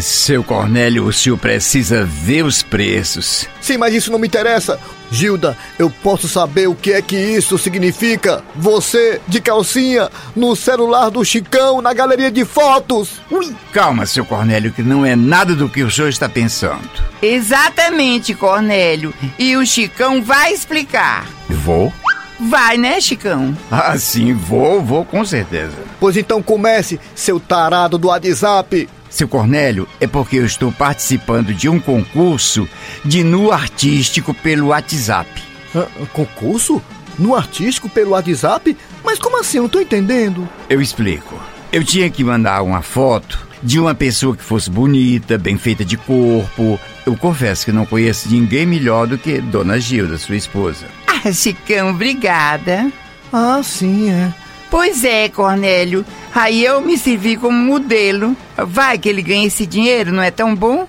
Seu 0.00 0.44
Cornélio, 0.44 1.04
o 1.04 1.12
senhor 1.12 1.38
precisa 1.38 2.04
ver 2.04 2.44
os 2.44 2.62
preços. 2.62 3.46
Sim, 3.60 3.76
mas 3.76 3.94
isso 3.94 4.10
não 4.10 4.18
me 4.18 4.26
interessa. 4.26 4.78
Gilda, 5.10 5.56
eu 5.78 5.90
posso 5.90 6.28
saber 6.28 6.68
o 6.68 6.74
que 6.74 6.92
é 6.92 7.00
que 7.00 7.16
isso 7.16 7.56
significa? 7.58 8.44
Você, 8.54 9.20
de 9.26 9.40
calcinha, 9.40 10.10
no 10.36 10.54
celular 10.54 11.10
do 11.10 11.24
Chicão, 11.24 11.80
na 11.80 11.94
galeria 11.94 12.30
de 12.30 12.44
fotos. 12.44 13.20
Ui, 13.30 13.54
calma, 13.72 14.04
seu 14.06 14.24
Cornélio, 14.24 14.72
que 14.72 14.82
não 14.82 15.04
é 15.04 15.16
nada 15.16 15.54
do 15.54 15.68
que 15.68 15.82
o 15.82 15.90
senhor 15.90 16.08
está 16.08 16.28
pensando. 16.28 16.88
Exatamente, 17.22 18.34
Cornélio. 18.34 19.14
E 19.38 19.56
o 19.56 19.66
Chicão 19.66 20.22
vai 20.22 20.52
explicar. 20.52 21.26
Vou? 21.48 21.92
Vai, 22.40 22.76
né, 22.76 23.00
Chicão? 23.00 23.56
Ah, 23.70 23.98
sim, 23.98 24.32
vou, 24.32 24.80
vou 24.82 25.04
com 25.04 25.24
certeza. 25.24 25.74
Pois 25.98 26.16
então 26.16 26.42
comece, 26.42 27.00
seu 27.14 27.40
tarado 27.40 27.98
do 27.98 28.08
WhatsApp. 28.08 28.88
Seu 29.10 29.26
Cornélio, 29.26 29.88
é 30.00 30.06
porque 30.06 30.36
eu 30.36 30.44
estou 30.44 30.70
participando 30.70 31.52
de 31.52 31.68
um 31.68 31.80
concurso 31.80 32.68
de 33.04 33.24
nu 33.24 33.50
artístico 33.50 34.32
pelo 34.32 34.68
WhatsApp. 34.68 35.28
Ah, 35.74 35.86
concurso? 36.12 36.80
No 37.18 37.34
artístico 37.34 37.88
pelo 37.88 38.10
WhatsApp? 38.12 38.76
Mas 39.02 39.18
como 39.18 39.40
assim? 39.40 39.56
Eu 39.56 39.64
não 39.64 39.70
tô 39.70 39.80
entendendo. 39.80 40.48
Eu 40.68 40.80
explico. 40.80 41.34
Eu 41.72 41.82
tinha 41.82 42.08
que 42.08 42.22
mandar 42.22 42.62
uma 42.62 42.82
foto 42.82 43.48
de 43.62 43.80
uma 43.80 43.94
pessoa 43.94 44.36
que 44.36 44.44
fosse 44.44 44.70
bonita, 44.70 45.36
bem 45.36 45.58
feita 45.58 45.84
de 45.84 45.96
corpo. 45.96 46.78
Eu 47.04 47.16
confesso 47.16 47.64
que 47.64 47.72
não 47.72 47.84
conheço 47.84 48.30
ninguém 48.30 48.64
melhor 48.64 49.06
do 49.06 49.18
que 49.18 49.40
Dona 49.40 49.80
Gilda, 49.80 50.16
sua 50.16 50.36
esposa. 50.36 50.86
Ah, 51.24 51.32
Chicão, 51.32 51.90
obrigada. 51.90 52.90
Ah, 53.32 53.60
sim, 53.62 54.10
é. 54.10 54.32
Pois 54.70 55.04
é, 55.04 55.28
Cornélio. 55.28 56.04
Aí 56.34 56.64
eu 56.64 56.80
me 56.80 56.96
servi 56.98 57.36
como 57.36 57.56
modelo. 57.56 58.36
Vai 58.56 58.98
que 58.98 59.08
ele 59.08 59.22
ganha 59.22 59.46
esse 59.46 59.66
dinheiro, 59.66 60.12
não 60.12 60.22
é 60.22 60.30
tão 60.30 60.54
bom? 60.54 60.86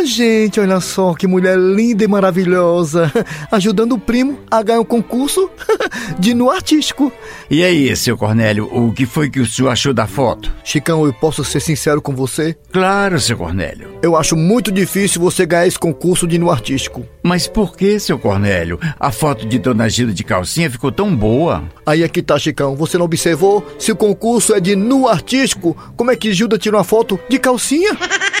Ah, 0.00 0.04
gente, 0.04 0.58
olha 0.58 0.80
só 0.80 1.12
que 1.12 1.26
mulher 1.26 1.58
linda 1.58 2.02
e 2.02 2.08
maravilhosa. 2.08 3.12
Ajudando 3.52 3.92
o 3.92 3.98
primo 3.98 4.38
a 4.50 4.62
ganhar 4.62 4.80
um 4.80 4.84
concurso 4.84 5.50
de 6.18 6.32
nu 6.32 6.50
artístico. 6.50 7.12
E 7.50 7.62
aí, 7.62 7.94
seu 7.94 8.16
Cornélio, 8.16 8.64
o 8.72 8.94
que 8.94 9.04
foi 9.04 9.28
que 9.28 9.40
o 9.40 9.46
senhor 9.46 9.68
achou 9.68 9.92
da 9.92 10.06
foto? 10.06 10.50
Chicão, 10.64 11.04
eu 11.04 11.12
posso 11.12 11.44
ser 11.44 11.60
sincero 11.60 12.00
com 12.00 12.16
você? 12.16 12.56
Claro, 12.72 13.20
seu 13.20 13.36
Cornélio. 13.36 13.90
Eu 14.02 14.16
acho 14.16 14.34
muito 14.36 14.72
difícil 14.72 15.20
você 15.20 15.44
ganhar 15.44 15.66
esse 15.66 15.78
concurso 15.78 16.26
de 16.26 16.38
nu 16.38 16.50
artístico. 16.50 17.04
Mas 17.22 17.46
por 17.46 17.76
que, 17.76 18.00
seu 18.00 18.18
Cornélio? 18.18 18.80
A 18.98 19.12
foto 19.12 19.46
de 19.46 19.58
Dona 19.58 19.86
Gilda 19.86 20.14
de 20.14 20.24
calcinha 20.24 20.70
ficou 20.70 20.90
tão 20.90 21.14
boa. 21.14 21.64
Aí 21.84 22.02
aqui 22.02 22.22
tá, 22.22 22.38
Chicão. 22.38 22.74
Você 22.74 22.96
não 22.96 23.04
observou? 23.04 23.66
Se 23.78 23.92
o 23.92 23.96
concurso 23.96 24.54
é 24.54 24.60
de 24.60 24.74
nu 24.74 25.06
artístico, 25.06 25.76
como 25.94 26.10
é 26.10 26.16
que 26.16 26.32
Gilda 26.32 26.56
tirou 26.56 26.78
uma 26.78 26.84
foto 26.84 27.20
de 27.28 27.38
calcinha? 27.38 27.90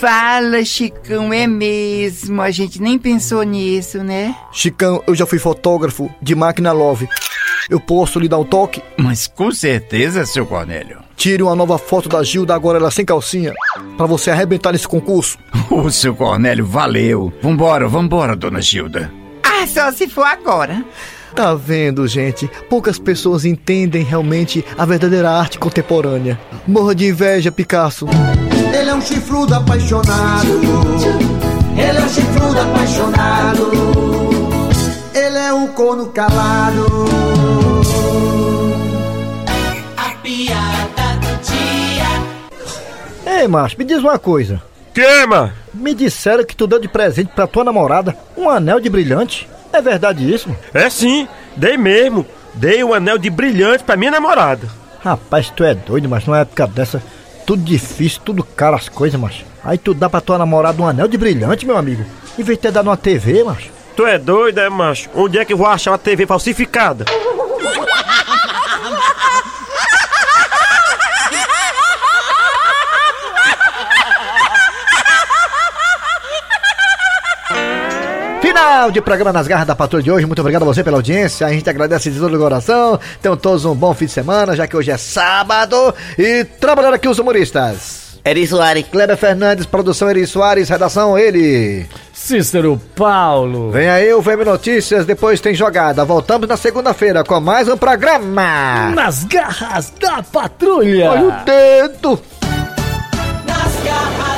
Fala, 0.00 0.64
Chicão, 0.64 1.30
é 1.30 1.46
mesmo. 1.46 2.40
A 2.40 2.50
gente 2.50 2.80
nem 2.80 2.98
pensou 2.98 3.42
nisso, 3.42 3.98
né? 3.98 4.34
Chicão, 4.50 5.04
eu 5.06 5.14
já 5.14 5.26
fui 5.26 5.38
fotógrafo 5.38 6.10
de 6.22 6.34
máquina 6.34 6.72
Love. 6.72 7.06
Eu 7.68 7.78
posso 7.78 8.18
lhe 8.18 8.26
dar 8.26 8.38
um 8.38 8.44
toque? 8.44 8.82
Mas 8.96 9.26
com 9.26 9.52
certeza, 9.52 10.24
seu 10.24 10.46
Cornélio. 10.46 11.00
Tire 11.18 11.42
uma 11.42 11.54
nova 11.54 11.76
foto 11.76 12.08
da 12.08 12.22
Gilda 12.22 12.54
agora 12.54 12.78
ela 12.78 12.90
sem 12.90 13.04
calcinha, 13.04 13.52
pra 13.98 14.06
você 14.06 14.30
arrebentar 14.30 14.72
nesse 14.72 14.88
concurso. 14.88 15.36
Ô, 15.70 15.90
seu 15.90 16.14
Cornélio, 16.14 16.64
valeu. 16.64 17.30
Vambora, 17.42 17.86
vambora, 17.86 18.34
dona 18.34 18.62
Gilda. 18.62 19.12
Ah, 19.42 19.66
só 19.66 19.92
se 19.92 20.08
for 20.08 20.24
agora. 20.24 20.82
Tá 21.36 21.54
vendo, 21.54 22.08
gente? 22.08 22.50
Poucas 22.70 22.98
pessoas 22.98 23.44
entendem 23.44 24.02
realmente 24.02 24.64
a 24.78 24.86
verdadeira 24.86 25.30
arte 25.30 25.58
contemporânea. 25.58 26.40
Morra 26.66 26.94
de 26.94 27.06
inveja, 27.06 27.52
Picasso. 27.52 28.06
Ele 28.72 28.90
é 28.90 28.94
um 28.94 29.00
chifrudo 29.00 29.54
apaixonado. 29.54 30.48
Ele 31.76 31.98
é 31.98 32.02
um 32.02 32.08
chifrudo 32.08 32.60
apaixonado. 32.60 33.70
Ele 35.14 35.38
é 35.38 35.52
um 35.52 35.66
corno 35.68 36.06
calado. 36.06 36.86
A 39.96 40.10
piada 40.22 41.18
do 41.20 41.42
dia. 41.42 43.40
Ei, 43.40 43.48
macho, 43.48 43.76
me 43.78 43.84
diz 43.84 43.98
uma 43.98 44.18
coisa. 44.18 44.62
Que, 44.94 45.26
mano? 45.26 45.52
Me 45.72 45.94
disseram 45.94 46.44
que 46.44 46.56
tu 46.56 46.66
deu 46.66 46.80
de 46.80 46.88
presente 46.88 47.30
pra 47.34 47.46
tua 47.46 47.64
namorada 47.64 48.16
um 48.36 48.48
anel 48.50 48.80
de 48.80 48.88
brilhante. 48.90 49.48
É 49.72 49.80
verdade 49.80 50.32
isso? 50.32 50.48
É 50.74 50.90
sim, 50.90 51.28
dei 51.56 51.76
mesmo. 51.76 52.26
Dei 52.54 52.82
um 52.82 52.92
anel 52.92 53.18
de 53.18 53.30
brilhante 53.30 53.84
pra 53.84 53.96
minha 53.96 54.10
namorada. 54.10 54.68
Rapaz, 55.02 55.50
tu 55.50 55.64
é 55.64 55.74
doido, 55.74 56.08
mas 56.08 56.26
numa 56.26 56.40
época 56.40 56.66
dessa, 56.66 57.02
tudo 57.50 57.64
difícil, 57.64 58.20
tudo 58.24 58.44
caro 58.44 58.76
as 58.76 58.88
coisas, 58.88 59.18
macho. 59.20 59.44
Aí 59.64 59.76
tu 59.76 59.92
dá 59.92 60.08
pra 60.08 60.20
tua 60.20 60.38
namorada 60.38 60.80
um 60.80 60.86
anel 60.86 61.08
de 61.08 61.18
brilhante, 61.18 61.66
meu 61.66 61.76
amigo. 61.76 62.04
Em 62.38 62.44
vez 62.44 62.56
de 62.56 62.62
ter 62.62 62.70
dado 62.70 62.86
uma 62.88 62.96
TV, 62.96 63.42
macho. 63.42 63.70
Tu 63.96 64.06
é 64.06 64.16
doido, 64.16 64.58
é, 64.58 64.70
macho? 64.70 65.10
Onde 65.16 65.36
é 65.36 65.44
que 65.44 65.52
eu 65.52 65.56
vou 65.56 65.66
achar 65.66 65.90
uma 65.90 65.98
TV 65.98 66.26
falsificada? 66.26 67.06
Final 78.60 78.90
de 78.90 79.00
programa 79.00 79.32
nas 79.32 79.48
garras 79.48 79.66
da 79.66 79.74
patrulha 79.74 80.02
de 80.02 80.10
hoje. 80.10 80.26
Muito 80.26 80.40
obrigado 80.40 80.64
a 80.64 80.66
você 80.66 80.84
pela 80.84 80.98
audiência. 80.98 81.46
A 81.46 81.50
gente 81.50 81.68
agradece 81.70 82.10
de 82.10 82.20
todo 82.20 82.36
o 82.36 82.38
coração. 82.38 83.00
Tenham 83.22 83.34
todos 83.34 83.64
um 83.64 83.74
bom 83.74 83.94
fim 83.94 84.04
de 84.04 84.12
semana, 84.12 84.54
já 84.54 84.66
que 84.66 84.76
hoje 84.76 84.90
é 84.90 84.98
sábado. 84.98 85.94
E 86.18 86.44
trabalhando 86.44 86.92
aqui 86.92 87.08
os 87.08 87.18
humoristas. 87.18 88.20
Eri 88.22 88.46
Soares. 88.46 88.84
Kleber 88.92 89.16
Fernandes, 89.16 89.64
produção 89.64 90.10
Eri 90.10 90.26
Soares, 90.26 90.68
redação 90.68 91.18
ele. 91.18 91.86
Cícero 92.12 92.78
Paulo. 92.94 93.70
Vem 93.70 93.88
aí 93.88 94.12
o 94.12 94.20
VM 94.20 94.44
Notícias, 94.44 95.06
depois 95.06 95.40
tem 95.40 95.54
jogada. 95.54 96.04
Voltamos 96.04 96.46
na 96.46 96.58
segunda-feira 96.58 97.24
com 97.24 97.40
mais 97.40 97.66
um 97.66 97.78
programa. 97.78 98.90
Nas 98.94 99.24
garras 99.24 99.90
da 99.98 100.22
patrulha. 100.22 101.12
Olha 101.12 101.24
o 101.24 101.44
dedo. 101.46 102.20
Nas 103.46 103.84
garras 103.84 104.29